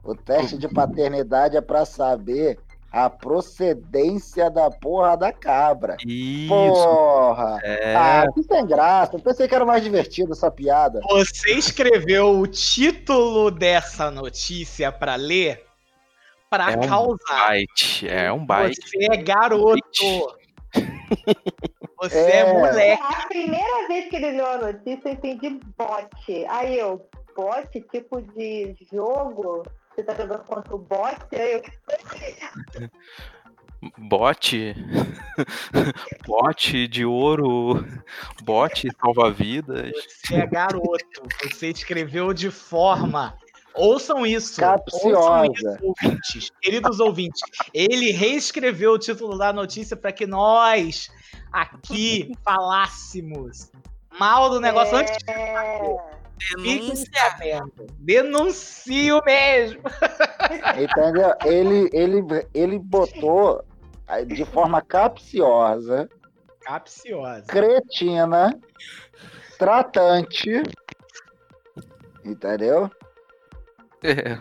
O 0.03 0.15
teste 0.15 0.57
de 0.57 0.67
paternidade 0.67 1.57
é 1.57 1.61
pra 1.61 1.85
saber 1.85 2.59
a 2.91 3.09
procedência 3.09 4.49
da 4.49 4.69
porra 4.69 5.15
da 5.15 5.31
cabra. 5.31 5.95
Isso, 6.05 6.47
Porra! 6.49 7.59
é. 7.63 7.95
Ah, 7.95 8.25
que 8.33 8.41
sem 8.43 8.65
graça. 8.65 9.15
Eu 9.15 9.19
pensei 9.19 9.47
que 9.47 9.53
era 9.55 9.65
mais 9.65 9.83
divertido 9.83 10.33
essa 10.33 10.49
piada. 10.49 10.99
Você 11.09 11.51
escreveu 11.51 12.39
o 12.39 12.47
título 12.47 13.51
dessa 13.51 14.09
notícia 14.09 14.91
pra 14.91 15.15
ler 15.15 15.63
pra 16.49 16.71
É 16.71 16.77
um 16.77 16.81
causar. 16.81 17.49
Byte, 17.49 18.07
é 18.09 18.31
um 18.33 18.43
byte. 18.45 18.81
Você 18.81 19.05
é 19.11 19.17
garoto. 19.17 20.35
Você 22.01 22.17
é, 22.17 22.37
É. 22.39 22.53
moleque. 22.53 23.03
A 23.03 23.27
primeira 23.27 23.87
vez 23.87 24.09
que 24.09 24.15
ele 24.15 24.31
leu 24.31 24.45
a 24.47 24.57
notícia, 24.57 25.09
eu 25.09 25.13
entendi 25.13 25.59
bot. 25.77 26.45
Aí 26.49 26.79
eu, 26.79 27.05
bot, 27.35 27.67
tipo 27.91 28.21
de 28.21 28.75
jogo? 28.91 29.63
Você 29.99 30.03
tá 30.05 30.15
jogando 30.15 30.45
contra 30.45 30.75
o 30.75 30.79
bot? 30.79 31.17
Aí 31.33 31.61
eu, 32.71 32.89
Bote. 33.97 34.73
Bote 36.25 36.87
de 36.87 37.03
ouro. 37.03 37.85
Bote 38.41 38.87
salva-vidas. 39.01 39.91
Você 40.07 40.35
é 40.35 40.47
garoto. 40.47 41.21
Você 41.43 41.67
escreveu 41.67 42.33
de 42.33 42.49
forma. 42.49 43.35
Ouçam 43.73 44.25
isso. 44.25 44.61
Capciosa. 44.61 45.17
Ouçam 45.17 45.53
isso, 45.53 45.77
ouvintes. 45.81 46.51
Queridos 46.61 47.01
ouvintes, 47.01 47.41
ele 47.73 48.11
reescreveu 48.11 48.93
o 48.93 48.99
título 48.99 49.37
da 49.37 49.51
notícia 49.51 49.97
para 49.97 50.13
que 50.13 50.25
nós 50.25 51.11
aqui 51.51 52.31
falássemos 52.45 53.69
mal 54.17 54.49
do 54.49 54.61
negócio 54.61 54.95
antes 54.95 55.17
de 55.17 55.29
é... 55.29 56.18
Denúncia. 56.55 57.05
sabendo. 57.13 57.87
Denuncio 57.99 59.21
mesmo. 59.25 59.81
Entendeu? 60.81 61.35
Ele, 61.45 61.89
ele, 61.93 62.47
ele 62.53 62.79
botou 62.79 63.63
ah, 64.07 64.21
de 64.21 64.45
forma 64.45 64.81
capciosa, 64.81 66.09
Capciosa. 66.61 67.45
cretina, 67.45 68.59
tratante. 69.57 70.63
Entendeu? 72.23 72.89
É. 74.03 74.37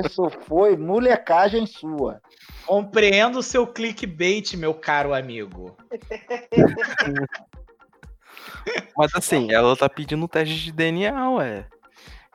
Isso 0.00 0.30
foi 0.46 0.76
molecagem 0.76 1.66
sua. 1.66 2.20
Compreendo 2.66 3.38
o 3.40 3.42
seu 3.42 3.66
clickbait, 3.66 4.54
meu 4.56 4.72
caro 4.72 5.12
amigo. 5.12 5.76
Mas 8.96 9.14
assim, 9.14 9.52
ela 9.52 9.76
tá 9.76 9.88
pedindo 9.88 10.24
um 10.24 10.28
teste 10.28 10.54
de 10.56 10.72
DNA, 10.72 11.30
ué. 11.30 11.66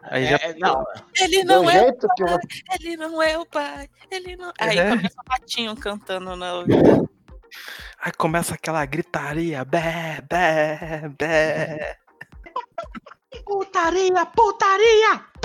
Aí 0.04 0.26
já. 0.26 0.38
É, 0.38 0.54
não, 0.54 0.86
Ele 1.20 1.44
Do 1.44 1.48
não 1.48 1.70
é 1.70 1.90
o 1.90 1.98
pai, 1.98 2.40
ele 2.80 2.98
não 2.98 3.22
é 3.22 3.38
o 3.38 3.46
pai, 3.46 3.90
ele 4.10 4.38
não. 4.38 4.54
Aí 4.60 4.78
É. 4.78 4.90
começa 4.90 5.16
o 5.18 5.30
ratinho 5.32 5.76
cantando 5.76 6.36
na 6.36 6.54
ouvido. 6.54 7.10
Aí 8.02 8.12
começa 8.14 8.54
aquela 8.56 8.86
gritaria. 8.86 9.66
Bé, 9.66 10.22
bé, 10.30 11.10
bé. 11.18 11.98
putaria, 13.46 14.26
putaria! 14.28 15.26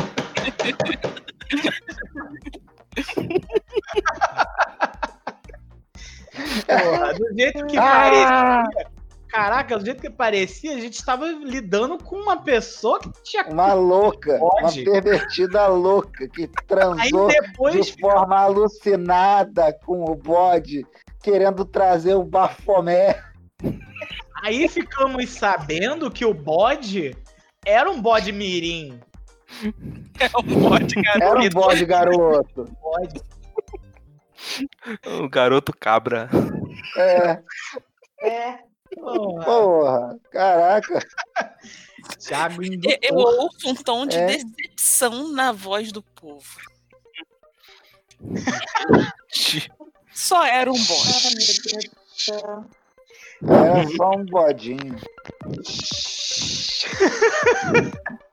Porra, 6.66 7.14
do 7.14 7.34
jeito 7.36 7.66
que 7.66 7.76
parecia. 7.76 8.91
Caraca, 9.32 9.78
do 9.78 9.84
jeito 9.86 10.02
que 10.02 10.10
parecia, 10.10 10.76
a 10.76 10.78
gente 10.78 10.92
estava 10.92 11.26
lidando 11.26 11.96
com 11.96 12.16
uma 12.16 12.36
pessoa 12.36 13.00
que 13.00 13.10
tinha. 13.22 13.44
Uma 13.48 13.72
louca, 13.72 14.38
Pode. 14.38 14.82
uma 14.82 14.92
pervertida 14.92 15.66
louca 15.68 16.28
que 16.28 16.46
transou 16.66 17.28
depois 17.28 17.86
de 17.86 17.98
forma 17.98 18.38
alucinada 18.38 19.72
com 19.86 20.04
o 20.04 20.14
bode, 20.14 20.86
querendo 21.22 21.64
trazer 21.64 22.14
o 22.14 22.22
bafomé. 22.22 23.24
Aí 24.42 24.68
ficamos 24.68 25.30
sabendo 25.30 26.10
que 26.10 26.26
o 26.26 26.34
bode 26.34 27.16
era 27.64 27.90
um 27.90 28.02
bode 28.02 28.32
mirim. 28.32 29.00
É 30.20 30.38
um 30.38 30.60
bode, 30.60 30.94
cara. 31.02 31.24
Era 31.24 31.40
um 31.40 31.48
bode, 31.48 31.86
garoto. 31.86 32.76
O 35.06 35.28
garoto 35.28 35.72
cabra. 35.72 36.28
É, 36.98 37.38
É, 38.22 38.58
Porra, 38.94 39.44
porra, 39.44 40.18
caraca. 40.30 40.98
Thiago 42.18 42.62
Eu-. 42.62 42.98
Eu 43.02 43.14
ouço 43.16 43.68
um 43.68 43.74
tom 43.74 44.06
de 44.06 44.16
É. 44.16 44.26
decepção 44.26 45.28
na 45.32 45.52
voz 45.52 45.92
do 45.92 46.02
povo. 46.02 46.58
Só 50.14 50.44
era 50.44 50.70
um 50.70 50.74
bode. 50.74 51.36
Era 53.48 53.88
só 53.96 54.10
um 54.10 54.26
bodinho. 54.26 54.94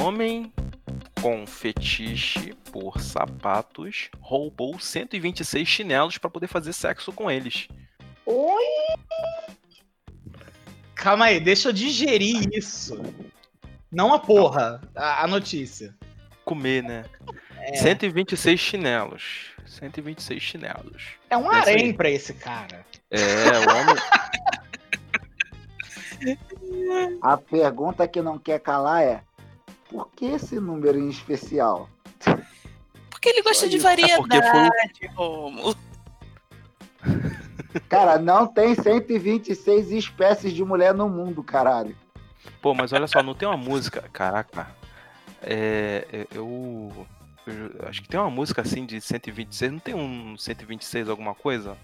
Homem 0.00 0.52
com 1.20 1.44
fetiche 1.46 2.54
por 2.70 3.00
sapatos 3.00 4.10
roubou 4.20 4.78
126 4.78 5.66
chinelos 5.66 6.18
para 6.18 6.30
poder 6.30 6.46
fazer 6.46 6.72
sexo 6.72 7.12
com 7.12 7.28
eles. 7.28 7.66
Oi? 8.24 8.64
Calma 10.94 11.26
aí, 11.26 11.40
deixa 11.40 11.70
eu 11.70 11.72
digerir 11.72 12.48
isso. 12.52 13.00
Não 13.90 14.14
a 14.14 14.18
porra, 14.18 14.80
a, 14.94 15.24
a 15.24 15.26
notícia. 15.26 15.94
Comer, 16.44 16.82
né? 16.82 17.04
É, 17.58 17.76
126 17.76 18.60
chinelos. 18.60 19.46
126 19.66 20.42
chinelos. 20.42 21.02
é 21.28 21.36
um 21.36 21.50
aí. 21.50 21.60
harém 21.60 21.92
pra 21.92 22.08
esse 22.08 22.32
cara. 22.34 22.86
É, 23.10 23.58
o 23.58 23.76
homem. 23.76 23.96
A 27.22 27.36
pergunta 27.36 28.08
que 28.08 28.20
não 28.20 28.40
quer 28.40 28.58
calar 28.58 29.02
é: 29.02 29.22
por 29.88 30.08
que 30.10 30.26
esse 30.26 30.58
número 30.60 30.98
em 30.98 31.08
especial? 31.08 31.88
Porque 33.10 33.28
ele 33.30 33.42
gosta 33.42 33.64
Só 33.64 33.70
de 33.70 33.76
isso. 33.78 33.86
É 33.86 33.90
variedade, 33.90 35.06
Rômulo. 35.14 35.76
Cara, 37.88 38.18
não 38.18 38.46
tem 38.46 38.74
126 38.74 39.90
espécies 39.92 40.52
de 40.52 40.64
mulher 40.64 40.94
no 40.94 41.08
mundo, 41.08 41.42
caralho. 41.42 41.96
Pô, 42.62 42.74
mas 42.74 42.92
olha 42.92 43.06
só, 43.06 43.22
não 43.22 43.34
tem 43.34 43.46
uma 43.48 43.56
música. 43.56 44.02
Caraca. 44.12 44.68
É. 45.42 46.06
é, 46.12 46.26
Eu. 46.34 47.06
eu 47.46 47.88
acho 47.88 48.02
que 48.02 48.08
tem 48.08 48.18
uma 48.18 48.30
música 48.30 48.62
assim 48.62 48.84
de 48.86 49.00
126. 49.00 49.72
Não 49.72 49.78
tem 49.78 49.94
um 49.94 50.36
126 50.36 51.08
alguma 51.08 51.34
coisa? 51.34 51.76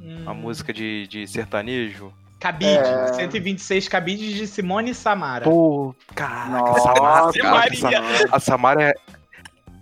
Uma 0.00 0.32
Hum, 0.32 0.34
música 0.34 0.72
de, 0.72 1.06
de 1.06 1.26
sertanejo? 1.28 2.12
Cabide, 2.40 2.72
É. 2.78 3.12
126 3.12 3.86
cabides 3.86 4.34
de 4.34 4.46
Simone 4.46 4.90
e 4.90 4.94
Samara. 4.94 5.44
Pô, 5.44 5.94
caraca, 6.14 6.48
Nossa, 6.48 6.80
Samara, 6.80 7.32
cara, 7.32 7.66
essa- 7.68 8.28
a 8.32 8.40
Samara 8.40 8.82
é. 8.82 8.94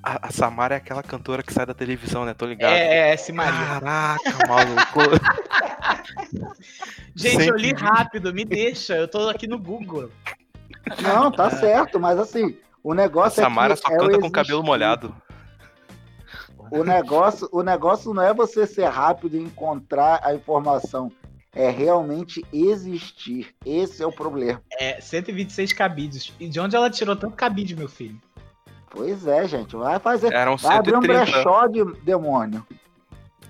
A, 0.02 0.28
a 0.28 0.30
Samara 0.32 0.74
é 0.74 0.78
aquela 0.78 1.02
cantora 1.02 1.42
que 1.42 1.52
sai 1.52 1.66
da 1.66 1.74
televisão, 1.74 2.24
né? 2.24 2.32
Tô 2.34 2.46
ligado. 2.46 2.72
É, 2.72 3.10
é, 3.12 3.16
Simaria. 3.16 3.52
Caraca, 3.80 4.49
maluco. 4.49 5.00
Gente, 7.14 7.47
eu 7.49 7.56
li 7.56 7.68
Sempre. 7.68 7.84
rápido, 7.84 8.32
me 8.32 8.44
deixa. 8.44 8.94
Eu 8.94 9.08
tô 9.08 9.28
aqui 9.28 9.47
no 9.47 9.58
Google. 9.58 10.10
Não, 11.02 11.30
tá 11.30 11.50
certo, 11.50 11.99
mas 12.00 12.18
assim, 12.18 12.56
o 12.82 12.94
negócio 12.94 13.42
Samara 13.42 13.75
é 13.75 13.76
que 13.76 13.82
só 13.82 13.92
é 13.92 13.97
o 13.97 14.00
canta 14.00 14.18
com 14.21 14.26
o 14.26 14.32
cabelo 14.32 14.62
molhado. 14.62 15.14
O 16.71 16.84
negócio, 16.84 17.49
o 17.52 17.62
negócio 17.62 18.12
não 18.14 18.23
é 18.23 18.32
você 18.32 18.66
ser 18.66 18.86
rápido 18.88 19.36
e 19.36 19.40
encontrar 19.40 20.21
a 20.23 20.34
informação, 20.34 21.10
é 21.58 21.71
realmente 21.71 22.44
existir. 22.52 23.52
Esse 23.66 24.00
é 24.00 24.06
o 24.06 24.12
problema. 24.12 24.62
É, 24.78 25.00
126 25.00 25.73
cabides. 25.73 26.32
E 26.38 26.49
de 26.49 26.60
onde 26.60 26.76
ela 26.76 26.88
tirou 26.88 27.16
tanto 27.16 27.34
cabide, 27.34 27.75
meu 27.75 27.88
filho? 27.88 28.16
Pois 28.88 29.26
é, 29.26 29.47
gente, 29.49 29.75
vai 29.75 29.99
fazer, 29.99 30.32
Eram 30.32 30.56
vai 30.56 30.76
abrir 30.76 30.97
um 30.97 31.02
130. 31.02 31.25
brechó 31.32 31.66
de 31.66 31.84
demônio. 32.02 32.64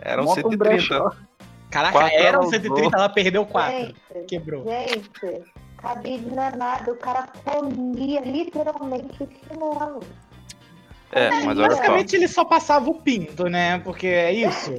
Eram 0.00 0.24
Monta 0.24 0.40
um 0.40 0.50
130. 0.50 0.56
brechó. 0.64 1.10
Caraca, 1.70 1.92
Quatro 1.92 2.16
eram 2.16 2.40
ela 2.40 2.50
130, 2.50 2.96
ela 2.96 3.08
perdeu 3.10 3.44
4. 3.44 3.78
Gente, 3.78 3.94
Quebrou. 4.26 4.64
gente, 4.64 5.44
cabide 5.76 6.30
não 6.30 6.42
é 6.42 6.56
nada. 6.56 6.90
O 6.90 6.96
cara 6.96 7.28
comia 7.44 8.20
literalmente 8.22 9.22
o 9.22 9.28
chinelo. 9.28 10.00
É, 11.12 11.28
mas 11.44 11.58
olha 11.58 11.70
só. 11.70 11.76
Basicamente 11.76 12.16
ele 12.16 12.26
só 12.28 12.42
passava 12.44 12.88
o 12.88 12.94
pinto, 12.94 13.44
né? 13.48 13.78
Porque 13.80 14.06
é 14.06 14.32
isso. 14.32 14.72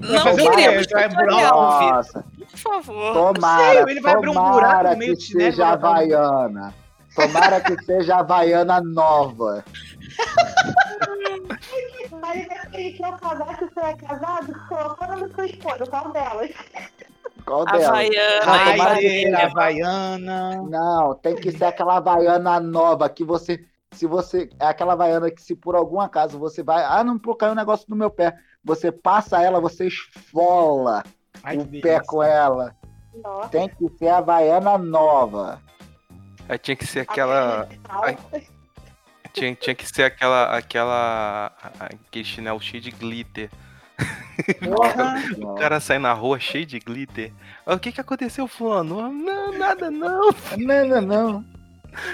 Não 0.00 0.20
fazer 0.20 0.42
o 0.42 0.50
quê? 0.50 0.56
queremos 0.56 0.86
Vai 0.90 1.08
tutorial, 1.08 1.78
Vitor. 1.78 1.94
Nossa, 1.94 2.24
Por 2.50 2.58
favor. 2.58 3.12
tomara, 3.34 3.72
sei, 3.72 3.82
ele 3.92 4.00
vai 4.00 4.14
abrir 4.14 4.28
um 4.30 4.34
buraco 4.34 4.56
tomara 4.60 4.90
no 4.92 4.96
meio 4.98 5.12
que 5.12 5.16
do 5.18 5.22
chinelo 5.22 5.48
e 5.48 5.52
seja 5.52 5.70
botar 5.76 5.88
um- 5.88 5.90
havaiana. 5.92 6.74
Tomara 7.14 7.60
que 7.60 7.84
seja 7.84 8.16
havaiana 8.16 8.80
nova. 8.80 9.64
Aí 12.22 12.48
ele 12.74 12.92
quer 12.92 13.16
casar, 13.18 13.56
que 13.58 13.64
você 13.66 13.80
é 13.80 13.94
casado, 13.96 14.54
colocou 14.68 15.06
o 15.06 15.10
nome 15.10 15.28
da 15.28 15.34
sua 15.34 15.46
esposa, 15.46 15.86
qual 15.86 16.12
delas? 16.12 16.50
Qual 17.44 17.64
delas? 17.64 17.86
Havaiana. 17.86 18.46
Não, 18.46 18.72
tomara 18.72 18.74
que 18.96 19.06
Raideira, 19.06 19.36
seja- 19.36 19.46
Havaiana. 19.50 20.62
Não, 20.68 21.14
tem 21.14 21.34
que 21.36 21.52
ser 21.52 21.64
aquela 21.64 21.96
havaiana 21.96 22.60
nova 22.60 23.08
que 23.08 23.24
você. 23.24 23.64
Se 23.92 24.06
você. 24.06 24.50
É 24.60 24.66
aquela 24.66 24.92
havaiana 24.92 25.30
que, 25.30 25.40
se 25.42 25.54
por 25.56 25.74
algum 25.74 26.00
acaso 26.00 26.38
você 26.38 26.62
vai. 26.62 26.84
Ah, 26.84 27.02
não 27.02 27.18
pô, 27.18 27.34
caiu 27.34 27.52
um 27.52 27.56
negócio 27.56 27.86
no 27.88 27.96
meu 27.96 28.10
pé. 28.10 28.34
Você 28.64 28.92
passa 28.92 29.42
ela, 29.42 29.60
você 29.60 29.86
esfola 29.86 31.02
Ai, 31.42 31.56
o 31.56 31.64
pé 31.64 31.70
delícia. 31.80 32.02
com 32.06 32.22
ela. 32.22 32.74
Nossa, 33.22 33.48
Tem 33.48 33.68
que 33.68 33.88
ser 33.98 34.08
a 34.08 34.18
havaiana 34.18 34.78
nova. 34.78 35.60
Aí 36.48 36.58
tinha 36.58 36.76
que 36.76 36.86
ser 36.86 37.00
aquela. 37.00 37.68
Ai. 37.88 38.16
Tinha, 39.32 39.54
tinha 39.54 39.74
que 39.74 39.86
ser 39.86 40.04
aquela. 40.04 40.56
aquela. 40.56 41.52
aquele 41.80 42.24
chinelo 42.24 42.60
cheio 42.60 42.82
de 42.82 42.90
glitter. 42.90 43.50
O 45.40 45.54
cara 45.56 45.80
sai 45.80 45.98
na 45.98 46.12
rua 46.12 46.38
cheio 46.38 46.64
de 46.64 46.78
glitter. 46.78 47.32
Ah, 47.66 47.74
O 47.74 47.78
que 47.78 47.90
que 47.92 48.00
aconteceu, 48.00 48.46
fulano? 48.46 49.10
Não, 49.12 49.52
nada 49.58 49.90
não. 49.90 50.30
Não, 50.56 50.86
não, 50.86 51.00
não. 51.00 51.44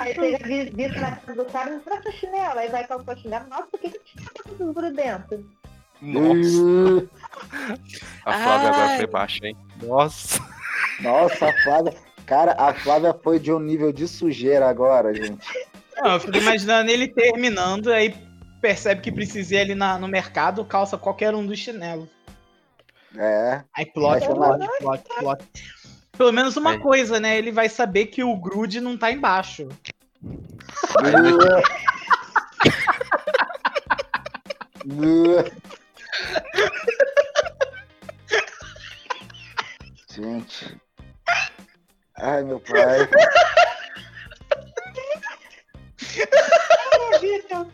Aí 0.01 0.15
você 0.15 0.71
vira 0.71 1.01
na 1.01 1.17
casa 1.17 1.35
do 1.35 1.45
cara, 1.51 1.71
não 1.71 1.81
traz 1.81 2.05
o 2.07 2.13
chinelo. 2.13 2.59
Aí 2.59 2.69
vai 2.71 2.87
calçar 2.87 3.15
o 3.15 3.19
chinelo. 3.21 3.47
Nossa, 3.49 3.67
por 3.67 3.79
que 3.81 3.91
que 3.91 3.99
tinha 4.17 4.31
tudo 4.57 4.73
grudento? 4.73 5.45
Nossa, 6.05 7.07
a 8.27 8.33
Flávia 8.33 8.69
agora 8.69 8.85
Ai. 8.91 8.97
foi 8.99 9.07
baixa, 9.07 9.47
hein? 9.47 9.57
Nossa. 9.83 10.41
Nossa, 11.01 11.47
a 11.49 11.63
Flávia. 11.63 11.95
Cara, 12.27 12.53
a 12.59 12.73
Flávia 12.75 13.15
foi 13.23 13.39
de 13.39 13.53
um 13.53 13.59
nível 13.59 13.93
de 13.93 14.07
sujeira 14.09 14.69
agora, 14.69 15.13
gente. 15.15 15.47
Não, 15.97 16.13
eu 16.13 16.21
fico 16.21 16.37
imaginando 16.37 16.91
ele 16.91 17.09
terminando, 17.09 17.93
aí 17.93 18.15
percebe 18.61 19.01
que 19.01 19.13
precisa 19.13 19.55
ir 19.55 19.59
ali 19.59 19.75
na- 19.75 19.99
no 19.99 20.09
mercado, 20.09 20.65
calça 20.65 20.97
qualquer 20.99 21.35
um 21.35 21.45
dos 21.47 21.59
chinelos. 21.59 22.09
É. 23.17 23.63
Aí 23.77 23.87
plot, 23.87 24.27
plot, 24.27 24.69
plot, 24.81 25.03
plot. 25.19 25.45
Pelo 26.17 26.33
menos 26.33 26.57
uma 26.57 26.75
É. 26.75 26.79
coisa, 26.79 27.21
né? 27.21 27.37
Ele 27.39 27.53
vai 27.53 27.69
saber 27.69 28.07
que 28.07 28.25
o 28.25 28.37
grude 28.37 28.81
não 28.81 28.97
tá 28.97 29.11
embaixo. 29.13 29.69
Ai, 42.73 42.99
meu 42.99 43.09
pai. 43.09 43.25
Ai, 47.13 47.19
Vitor, 47.21 47.67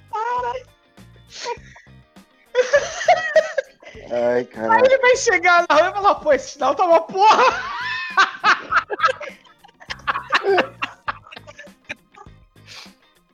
Ai, 4.12 4.44
caralho. 4.44 4.84
Ele 4.84 4.98
vai 4.98 5.16
chegar 5.16 5.64
rua 5.76 5.90
e 5.90 5.92
falar, 5.92 6.14
pô, 6.16 6.32
esse 6.32 6.50
sinal 6.52 6.74
tá 6.74 6.84
uma 6.84 7.00
porra. 7.02 7.44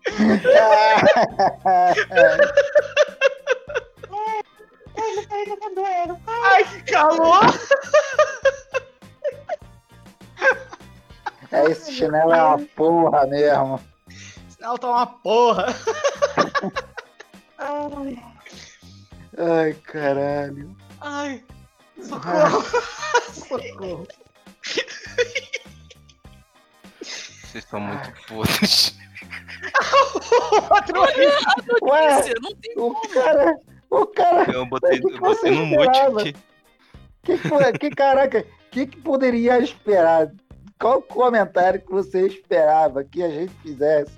uma 12.57 12.67
porra 12.75 13.27
mesmo. 13.27 13.81
Sinal 14.49 14.79
tá 14.79 14.89
uma 14.89 15.07
porra. 15.07 15.67
Ai, 17.59 18.23
Ai, 19.39 19.75
caralho. 19.75 20.75
Ai, 21.01 21.45
socorro. 22.03 22.63
socorro. 23.33 24.09
Vocês 27.03 27.65
estão 27.65 27.81
muito 27.81 28.13
podres. 28.27 28.97
Outro 30.71 31.01
Ué, 31.83 32.15
Notícia, 32.15 32.35
não 32.41 32.55
tem 32.55 32.75
o 32.77 32.95
cara. 33.09 33.59
O 33.91 34.07
cara. 34.07 34.51
Eu 34.53 34.67
botei, 34.67 35.01
que 35.01 35.07
eu 35.07 35.19
botei 35.21 35.51
no 35.51 35.67
você 35.79 36.09
mute. 36.11 36.37
Que, 37.23 37.37
foi- 37.39 37.73
que 37.73 37.91
caraca, 37.91 38.41
o 38.41 38.71
que, 38.71 38.87
que 38.87 38.97
poderia 39.01 39.59
esperar? 39.59 40.31
Qual 40.79 41.01
comentário 41.03 41.81
que 41.81 41.91
você 41.91 42.27
esperava 42.27 43.03
que 43.03 43.23
a 43.23 43.29
gente 43.31 43.53
fizesse 43.63 44.13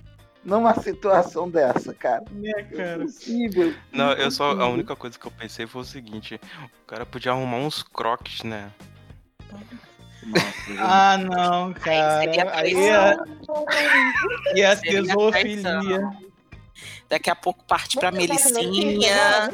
numa 0.45 0.75
situação 0.81 1.49
dessa, 1.49 1.95
cara? 1.95 2.25
né, 2.33 2.53
cara? 2.75 3.03
Impossível. 3.03 3.75
Não, 3.93 4.13
eu 4.13 4.31
só. 4.31 4.51
A 4.61 4.69
única 4.69 4.97
coisa 4.97 5.19
que 5.19 5.27
eu 5.27 5.31
pensei 5.31 5.67
foi 5.67 5.83
o 5.83 5.85
seguinte: 5.85 6.41
o 6.83 6.87
cara 6.87 7.07
podia 7.07 7.33
arrumar 7.33 7.59
uns 7.59 7.83
croques, 7.83 8.43
né? 8.43 8.71
Nossa. 10.27 10.49
Ah, 10.79 11.17
não, 11.19 11.75
seria 11.75 12.45
cara. 12.45 12.59
Aí 12.59 12.75
traição. 12.75 13.25
ia, 14.55 14.61
ia 14.71 14.77
ter 14.77 14.91
Seria 14.91 15.03
zoofilia. 15.05 15.63
traição. 15.63 16.29
Daqui 17.09 17.31
a 17.31 17.35
pouco 17.37 17.65
parte 17.65 17.97
pra 17.99 18.11
Melicinha. 18.11 19.51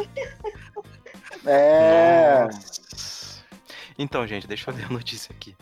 É. 1.47 2.45
Nossa. 2.45 3.45
Então, 3.99 4.27
gente, 4.27 4.47
deixa 4.49 4.71
eu 4.71 4.75
ler 4.75 4.87
a 4.87 4.89
notícia 4.89 5.33
aqui. 5.33 5.55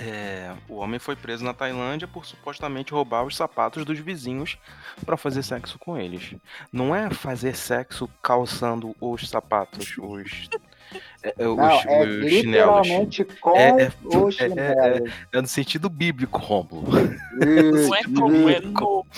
É, 0.00 0.52
o 0.68 0.76
homem 0.76 0.98
foi 0.98 1.16
preso 1.16 1.44
na 1.44 1.52
Tailândia 1.52 2.06
por 2.06 2.24
supostamente 2.24 2.92
roubar 2.92 3.24
os 3.24 3.36
sapatos 3.36 3.84
dos 3.84 3.98
vizinhos 3.98 4.56
para 5.04 5.16
fazer 5.16 5.42
sexo 5.42 5.78
com 5.78 5.98
eles. 5.98 6.34
Não 6.72 6.94
é 6.94 7.10
fazer 7.10 7.56
sexo 7.56 8.08
calçando 8.22 8.94
os 9.00 9.28
sapatos, 9.28 9.96
os, 9.98 10.48
é, 11.22 11.34
é, 11.38 11.48
os, 11.48 11.56
Não, 11.56 11.70
é 11.70 11.76
os 12.06 12.24
chinelos. 12.30 12.32
literalmente 12.32 13.24
com 13.40 13.56
É- 13.56 13.82
é- 13.84 13.92
o 14.04 14.28
é- 14.28 14.30
chinelo. 14.30 15.08
É 15.32 15.40
no 15.42 15.48
sentido 15.48 15.88
bíblico, 15.88 16.38
Rômulo. 16.38 16.90
Não 16.92 17.94
é 17.94 18.00
Isso, 18.00 18.14
como, 18.14 18.48
é 18.48 18.58
isso. 18.58 18.68
no. 18.68 19.06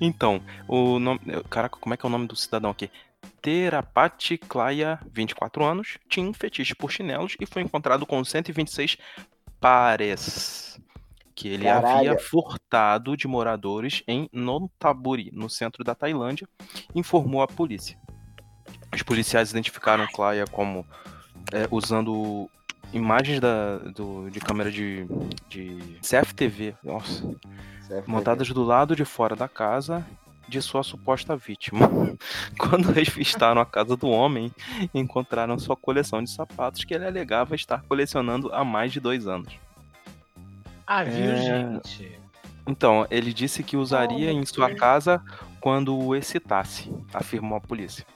Então, 0.00 0.42
o 0.68 0.98
nome. 0.98 1.20
Caraca, 1.48 1.76
como 1.80 1.94
é 1.94 1.96
que 1.96 2.04
é 2.04 2.08
o 2.08 2.12
nome 2.12 2.26
do 2.26 2.36
cidadão 2.36 2.70
aqui? 2.70 2.90
Terapati 3.42 4.38
Klaya, 4.38 4.98
24 5.12 5.64
anos, 5.64 5.98
tinha 6.08 6.28
um 6.28 6.32
fetiche 6.32 6.74
por 6.74 6.90
chinelos 6.90 7.36
e 7.40 7.46
foi 7.46 7.62
encontrado 7.62 8.06
com 8.06 8.24
126 8.24 8.96
pares 9.60 10.80
que 11.34 11.48
ele 11.48 11.64
Caralho. 11.64 11.96
havia 12.10 12.18
furtado 12.18 13.16
de 13.16 13.26
moradores 13.26 14.02
em 14.06 14.28
Nonthaburi, 14.32 15.30
no 15.32 15.50
centro 15.50 15.82
da 15.82 15.94
Tailândia, 15.94 16.48
informou 16.94 17.42
a 17.42 17.46
polícia. 17.48 17.98
Os 18.94 19.02
policiais 19.02 19.50
identificaram 19.50 20.06
Klaya 20.06 20.44
como 20.46 20.86
é, 21.52 21.66
usando 21.70 22.48
imagens 22.92 23.40
da, 23.40 23.78
do- 23.78 24.30
de 24.30 24.38
câmera 24.38 24.70
de, 24.70 25.04
de 25.48 25.98
CFTV, 26.00 26.76
nossa, 26.84 27.24
Certo. 27.88 28.08
montadas 28.08 28.48
do 28.50 28.62
lado 28.62 28.94
de 28.94 29.04
fora 29.04 29.34
da 29.34 29.48
casa 29.48 30.06
de 30.48 30.60
sua 30.62 30.82
suposta 30.82 31.36
vítima. 31.36 31.88
Quando 32.58 32.90
revistaram 32.92 33.60
a 33.60 33.66
casa 33.66 33.96
do 33.96 34.08
homem, 34.08 34.52
encontraram 34.94 35.58
sua 35.58 35.76
coleção 35.76 36.22
de 36.22 36.30
sapatos 36.30 36.84
que 36.84 36.94
ele 36.94 37.06
alegava 37.06 37.54
estar 37.54 37.82
colecionando 37.82 38.52
há 38.52 38.64
mais 38.64 38.92
de 38.92 39.00
dois 39.00 39.26
anos. 39.26 39.52
Ah, 40.86 41.02
viu, 41.04 41.14
É. 41.32 41.36
gente? 41.36 42.20
Então, 42.66 43.06
ele 43.10 43.32
disse 43.32 43.62
que 43.62 43.76
usaria 43.76 44.28
Oh, 44.32 44.38
em 44.38 44.46
sua 44.46 44.68
Deus. 44.68 44.80
casa 44.80 45.22
quando 45.60 45.96
o 45.98 46.14
excitasse, 46.14 46.90
afirmou 47.12 47.56
a 47.58 47.60
polícia. 47.60 48.06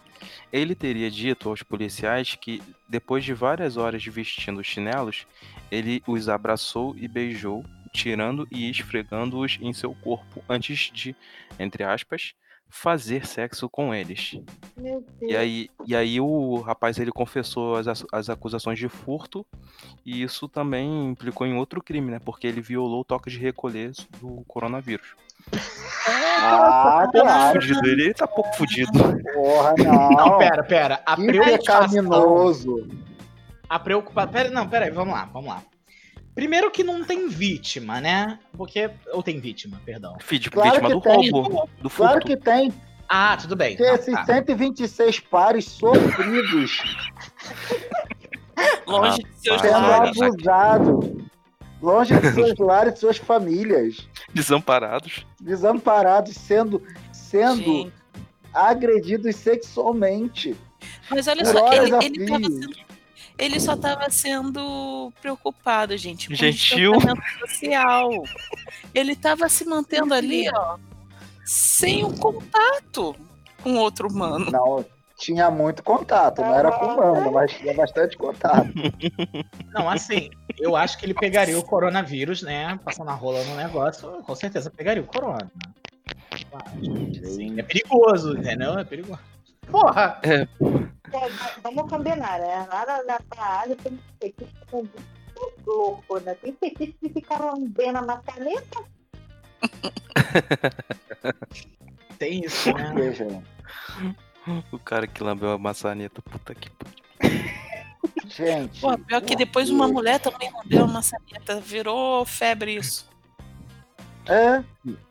Ele 0.53 0.75
teria 0.75 1.11
dito 1.11 1.49
aos 1.49 1.63
policiais 1.63 2.35
que, 2.35 2.63
depois 2.89 3.25
de 3.25 3.33
várias 3.35 3.77
horas 3.77 4.05
vestindo 4.05 4.59
os 4.61 4.67
chinelos, 4.67 5.27
ele 5.71 6.03
os 6.07 6.29
abraçou 6.29 6.95
e 6.97 7.07
beijou, 7.07 7.65
tirando 7.89 8.47
e 8.51 8.71
esfregando-os 8.71 9.59
em 9.61 9.73
seu 9.73 9.95
corpo 9.95 10.43
antes 10.49 10.91
de, 10.93 11.15
entre 11.59 11.83
aspas, 11.85 12.35
fazer 12.71 13.27
sexo 13.27 13.67
com 13.69 13.95
eles. 13.95 14.39
Meu 14.77 15.01
Deus. 15.19 15.33
E 15.33 15.35
aí, 15.37 15.71
e 15.87 15.97
aí 15.97 16.21
o 16.21 16.57
rapaz 16.61 16.99
ele 16.99 17.11
confessou 17.11 17.77
as, 17.77 18.05
as- 18.13 18.29
acusações 18.29 18.79
de 18.79 18.89
furto 18.91 19.45
e 20.05 20.23
isso 20.23 20.47
também 20.49 21.07
implicou 21.09 21.47
em 21.47 21.55
outro 21.57 21.83
crime, 21.83 22.11
né? 22.11 22.19
Porque 22.23 22.47
ele 22.47 22.61
violou 22.61 23.01
o 23.01 23.05
toque 23.05 23.31
de 23.31 23.39
recolher 23.39 23.93
do 24.21 24.45
coronavírus. 24.47 25.17
Ah, 26.41 27.09
claro. 27.11 27.61
Fudido, 27.61 27.87
ele 27.89 28.13
tá 28.15 28.27
pouco 28.27 28.55
fudido. 28.57 28.93
Porra, 29.33 29.75
Não, 29.83 30.11
não. 30.11 30.39
pera, 30.39 30.63
pera. 30.63 31.03
A 31.07 31.17
Que 31.17 31.27
preocupação. 31.27 31.81
pecaminoso. 31.89 32.89
A 33.69 33.79
preocupação. 33.79 34.33
Pera, 34.33 34.51
não, 34.51 34.69
pera 34.69 34.85
aí, 34.87 34.91
vamos 34.91 35.15
lá, 35.15 35.25
vamos 35.27 35.49
lá. 35.49 35.63
Primeiro 36.39 36.71
que 36.71 36.85
não 36.85 37.03
tem 37.03 37.27
vítima, 37.29 38.01
né? 38.01 38.39
Porque. 38.57 38.89
Ou 39.13 39.25
tem 39.25 39.41
vítima, 39.41 39.81
perdão. 39.85 40.17
Fid- 40.21 40.49
Claro 40.51 40.71
vítima 40.71 40.89
que 40.89 40.95
do 40.95 41.01
tem. 41.01 41.31
roubo, 41.33 41.69
do 41.83 41.91
furto. 41.91 42.13
Claro 42.13 42.21
que 42.25 42.37
tem. 42.37 42.73
Ah, 43.09 43.37
tudo 43.37 43.57
bem. 43.57 43.77
Que 43.77 43.83
Não, 43.83 43.95
esses 43.97 44.15
tá. 44.15 44.25
126 44.25 45.19
pares 45.19 45.65
sofridos 45.65 46.81
Longe 48.87 49.23
de 49.23 49.29
seus 49.41 49.61
sendo 49.61 49.73
lares. 49.81 50.23
abusados. 50.23 51.11
Longe 51.83 52.21
de 52.21 52.31
seus 52.33 52.55
lares, 52.61 52.95
de 52.95 53.01
suas 53.01 53.17
famílias. 53.17 54.09
Desamparados. 54.33 55.27
Desamparados, 55.41 56.37
sendo, 56.37 56.81
sendo 57.13 57.93
agredidos 58.55 59.35
sexualmente. 59.35 60.55
Mas 61.11 61.27
olha 61.27 61.43
Por 61.45 61.53
só, 61.53 61.73
ele, 61.73 61.97
ele, 62.05 62.27
tava 62.27 62.45
sendo, 62.45 62.71
ele 63.39 63.61
só 63.61 63.77
tava 63.77 64.11
sendo 64.11 65.13
preocupado, 65.23 65.97
gente. 65.97 66.29
Com 66.29 66.35
Gentil. 66.35 66.93
o 66.93 67.49
social. 67.49 68.11
Ele 68.93 69.15
tava 69.15 69.49
se 69.49 69.65
mantendo 69.65 70.13
ali, 70.13 70.51
ó, 70.53 70.77
sem 71.45 72.05
o 72.05 72.13
contato 72.19 73.15
com 73.63 73.77
outro 73.77 74.09
humano. 74.09 74.51
Não, 74.51 74.85
tinha 75.17 75.51
muito 75.51 75.83
contato, 75.83 76.41
não 76.41 76.55
era 76.55 76.73
com 76.73 76.87
humano, 76.87 77.33
mas 77.33 77.53
tinha 77.53 77.75
bastante 77.75 78.17
contato. 78.17 78.69
Não, 79.75 79.89
assim, 79.89 80.31
eu 80.59 80.77
acho 80.77 80.97
que 80.97 81.07
ele 81.07 81.15
pegaria 81.15 81.59
o 81.59 81.63
coronavírus, 81.63 82.43
né? 82.43 82.79
Passando 82.85 83.11
a 83.11 83.15
rola 83.15 83.43
no 83.45 83.57
negócio, 83.57 84.09
com 84.23 84.35
certeza 84.35 84.71
pegaria 84.71 85.03
o 85.03 85.07
corona. 85.07 85.51
Sim, 87.25 87.59
é 87.59 87.63
perigoso, 87.63 88.37
entendeu? 88.37 88.79
É 88.79 88.85
perigoso. 88.85 89.21
Porra! 89.71 90.19
É, 90.23 90.47
vamos 91.63 91.91
combinar, 91.91 92.39
né? 92.39 92.67
Lá 92.69 93.03
na, 93.05 93.19
Ásia 93.61 93.77
tem 93.77 93.99
fetiche 94.21 94.53
que 94.53 94.71
são 94.71 94.83
muito 94.83 95.67
louco, 95.67 96.21
né? 96.21 96.35
Tem 96.35 96.53
fetiche 96.55 96.97
de 97.03 97.09
ficar 97.11 97.39
lambendo 97.39 97.99
a 97.99 98.03
maçaneta. 98.03 98.85
Tem 102.19 102.45
isso, 102.45 102.73
né? 102.73 102.93
Veja, 102.95 103.27
O 104.73 104.79
cara 104.79 105.07
que 105.07 105.23
lambeu 105.23 105.53
a 105.53 105.59
maçaneta, 105.59 106.21
puta 106.21 106.55
que 106.55 106.69
pariu. 106.71 106.99
gente. 108.27 108.81
Pô, 108.81 108.99
pior 108.99 109.23
que 109.23 109.37
depois 109.37 109.71
uma 109.71 109.87
mulher 109.87 110.19
também 110.19 110.53
lambeu 110.53 110.85
uma 110.85 110.95
maçaneta. 110.95 111.61
Virou 111.61 112.25
febre 112.25 112.75
isso. 112.75 113.08
É, 114.29 114.63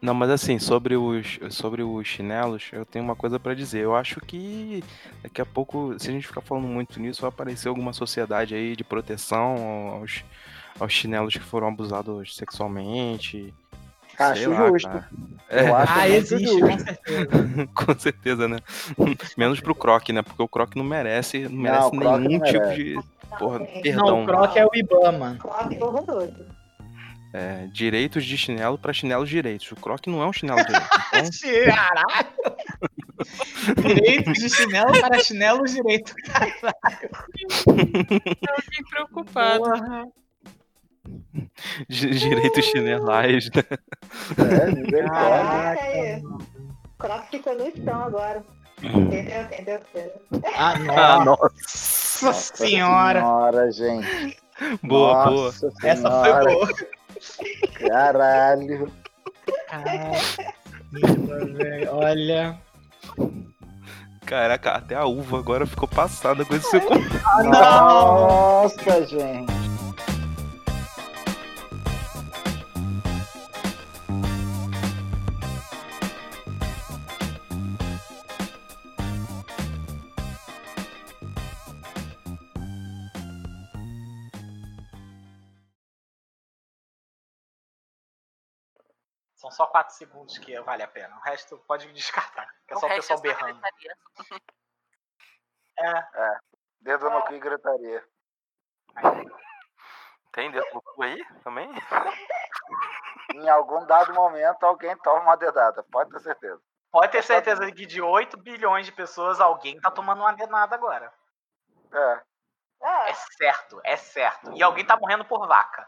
Não, 0.02 0.14
mas 0.14 0.30
assim, 0.30 0.60
sobre 0.60 0.96
os, 0.96 1.40
sobre 1.50 1.82
os 1.82 2.08
chinelos, 2.08 2.70
eu 2.72 2.86
tenho 2.86 3.04
uma 3.04 3.16
coisa 3.16 3.40
pra 3.40 3.54
dizer. 3.56 3.80
Eu 3.84 3.96
acho 3.96 4.22
que 4.22 4.84
daqui 5.24 5.42
a 5.42 5.46
pouco, 5.46 5.96
se 5.98 6.10
a 6.10 6.12
gente 6.12 6.28
ficar 6.28 6.42
falando 6.42 6.68
muito 6.68 7.00
nisso, 7.00 7.22
vai 7.22 7.30
aparecer 7.30 7.68
alguma 7.68 7.94
sociedade 7.94 8.54
aí 8.54 8.76
de 8.76 8.84
proteção 8.84 9.92
aos, 10.02 10.24
aos 10.80 10.94
chinelos 10.94 11.34
que 11.34 11.40
foram 11.40 11.68
abusados 11.70 12.36
sexualmente. 12.36 13.54
acho 14.20 14.50
lá, 14.52 14.68
justo. 14.68 14.88
cara. 14.90 15.10
Eu 15.50 15.76
acho 15.76 15.94
Ah, 15.96 16.10
existe, 16.10 16.46
com 16.46 16.68
justo. 16.68 16.84
certeza. 16.86 17.68
Com 17.74 18.00
certeza, 18.00 18.48
né? 18.48 18.58
Menos 19.38 19.60
pro 19.62 19.74
Croc, 19.76 20.10
né? 20.10 20.22
Porque 20.22 20.42
o 20.44 20.48
Croc 20.48 20.76
não 20.76 20.84
merece, 20.84 21.40
não 21.50 21.58
merece 21.62 21.88
o 21.88 21.92
Croc 21.92 22.20
nenhum 22.20 22.40
não 22.40 22.46
tipo 22.46 22.60
merece. 22.60 22.84
de 22.84 23.00
porra, 23.40 23.60
Não, 23.60 23.66
Não, 23.66 23.82
perdão. 23.82 24.24
o 24.24 24.26
Croc 24.26 24.56
é 24.58 24.66
o 24.66 24.70
Ibama. 24.76 25.38
Croque 25.40 25.78
horroroso. 25.84 26.46
É, 27.34 27.68
direitos 27.72 28.26
de 28.26 28.38
chinelo 28.38 28.78
pra 28.78 28.94
chinelos 28.94 29.30
direitos. 29.30 29.70
O 29.72 29.76
Croc 29.76 30.08
não 30.08 30.22
é 30.22 30.26
um 30.28 30.34
chinelo 30.34 30.64
direito. 30.66 30.88
Então, 31.18 31.76
Caralho! 31.76 32.28
Direitos 33.82 34.34
de 34.36 34.50
chinelo 34.50 34.92
para 35.02 35.20
chinelos 35.20 35.72
direito. 35.72 36.14
Eu 37.68 38.62
fiquei 38.62 38.84
preocupado. 38.90 39.64
di- 41.90 42.10
direitos 42.12 42.66
chinelais, 42.66 43.50
né? 43.54 43.64
É, 44.38 44.66
misericórdia. 44.72 45.10
Caraca, 45.10 45.82
aí. 45.84 46.22
Croque 47.00 47.30
ficou 47.38 47.56
no 47.56 47.84
chão 47.84 48.04
agora. 48.04 48.44
Entendeu? 48.82 49.42
Entendeu? 49.42 49.80
Ah, 50.56 50.74
Ah, 51.20 51.26
nossa. 51.26 52.26
nossa. 52.26 52.56
senhora. 52.56 53.20
senhora, 53.22 53.72
gente. 53.72 54.38
Boa, 54.84 55.26
boa. 55.30 55.46
Nossa 55.46 55.72
Essa 55.84 56.10
foi 56.10 56.24
senhora, 56.24 56.52
boa. 56.52 56.68
Caralho. 57.74 58.92
Caramba, 59.70 61.46
velho. 61.54 61.90
Olha. 61.92 62.58
Caraca, 64.26 64.72
até 64.72 64.96
a 64.96 65.06
uva 65.06 65.40
agora 65.40 65.66
ficou 65.66 65.88
passada 65.88 66.44
com 66.44 66.56
esse 66.56 66.70
seu. 66.70 66.82
Nossa, 67.46 69.06
gente. 69.06 69.57
Só 89.58 89.66
4 89.66 89.96
segundos 89.96 90.38
que 90.38 90.60
vale 90.62 90.84
a 90.84 90.88
pena. 90.88 91.18
O 91.18 91.22
resto 91.22 91.58
pode 91.68 91.92
descartar. 91.92 92.48
É 92.70 92.76
só 92.76 92.86
o 92.86 92.90
resto 92.90 93.02
pessoal 93.02 93.18
só 93.18 93.24
berrando. 93.24 93.60
gritaria. 93.60 93.98
É. 95.80 96.38
Dedo 96.82 97.08
no 97.08 97.22
cu 97.22 97.34
e 97.36 97.40
gritaria. 97.40 98.04
Tem 100.32 100.50
dedo 100.50 100.66
no 100.74 100.82
cu 100.82 101.04
aí 101.04 101.24
também? 101.44 101.70
Em 103.36 103.48
algum 103.48 103.86
dado 103.86 104.12
momento, 104.12 104.64
alguém 104.64 104.98
toma 104.98 105.22
uma 105.22 105.38
dedada. 105.38 105.84
Pode 105.92 106.10
ter 106.10 106.20
certeza. 106.20 106.60
Pode 106.92 107.12
ter 107.12 107.24
certeza 107.24 107.72
que 107.72 107.86
de 107.86 108.02
8 108.02 108.38
bilhões 108.38 108.88
de 108.88 108.92
pessoas, 108.92 109.40
alguém 109.40 109.80
tá 109.80 109.92
tomando 109.92 110.22
uma 110.22 110.34
denada 110.34 110.74
agora. 110.74 111.14
É. 111.94 112.22
É, 112.82 113.10
É 113.12 113.14
certo, 113.14 113.80
é 113.84 113.98
certo. 113.98 114.52
E 114.54 114.64
alguém 114.64 114.84
tá 114.84 114.98
morrendo 114.98 115.26
por 115.26 115.48
vaca. 115.48 115.88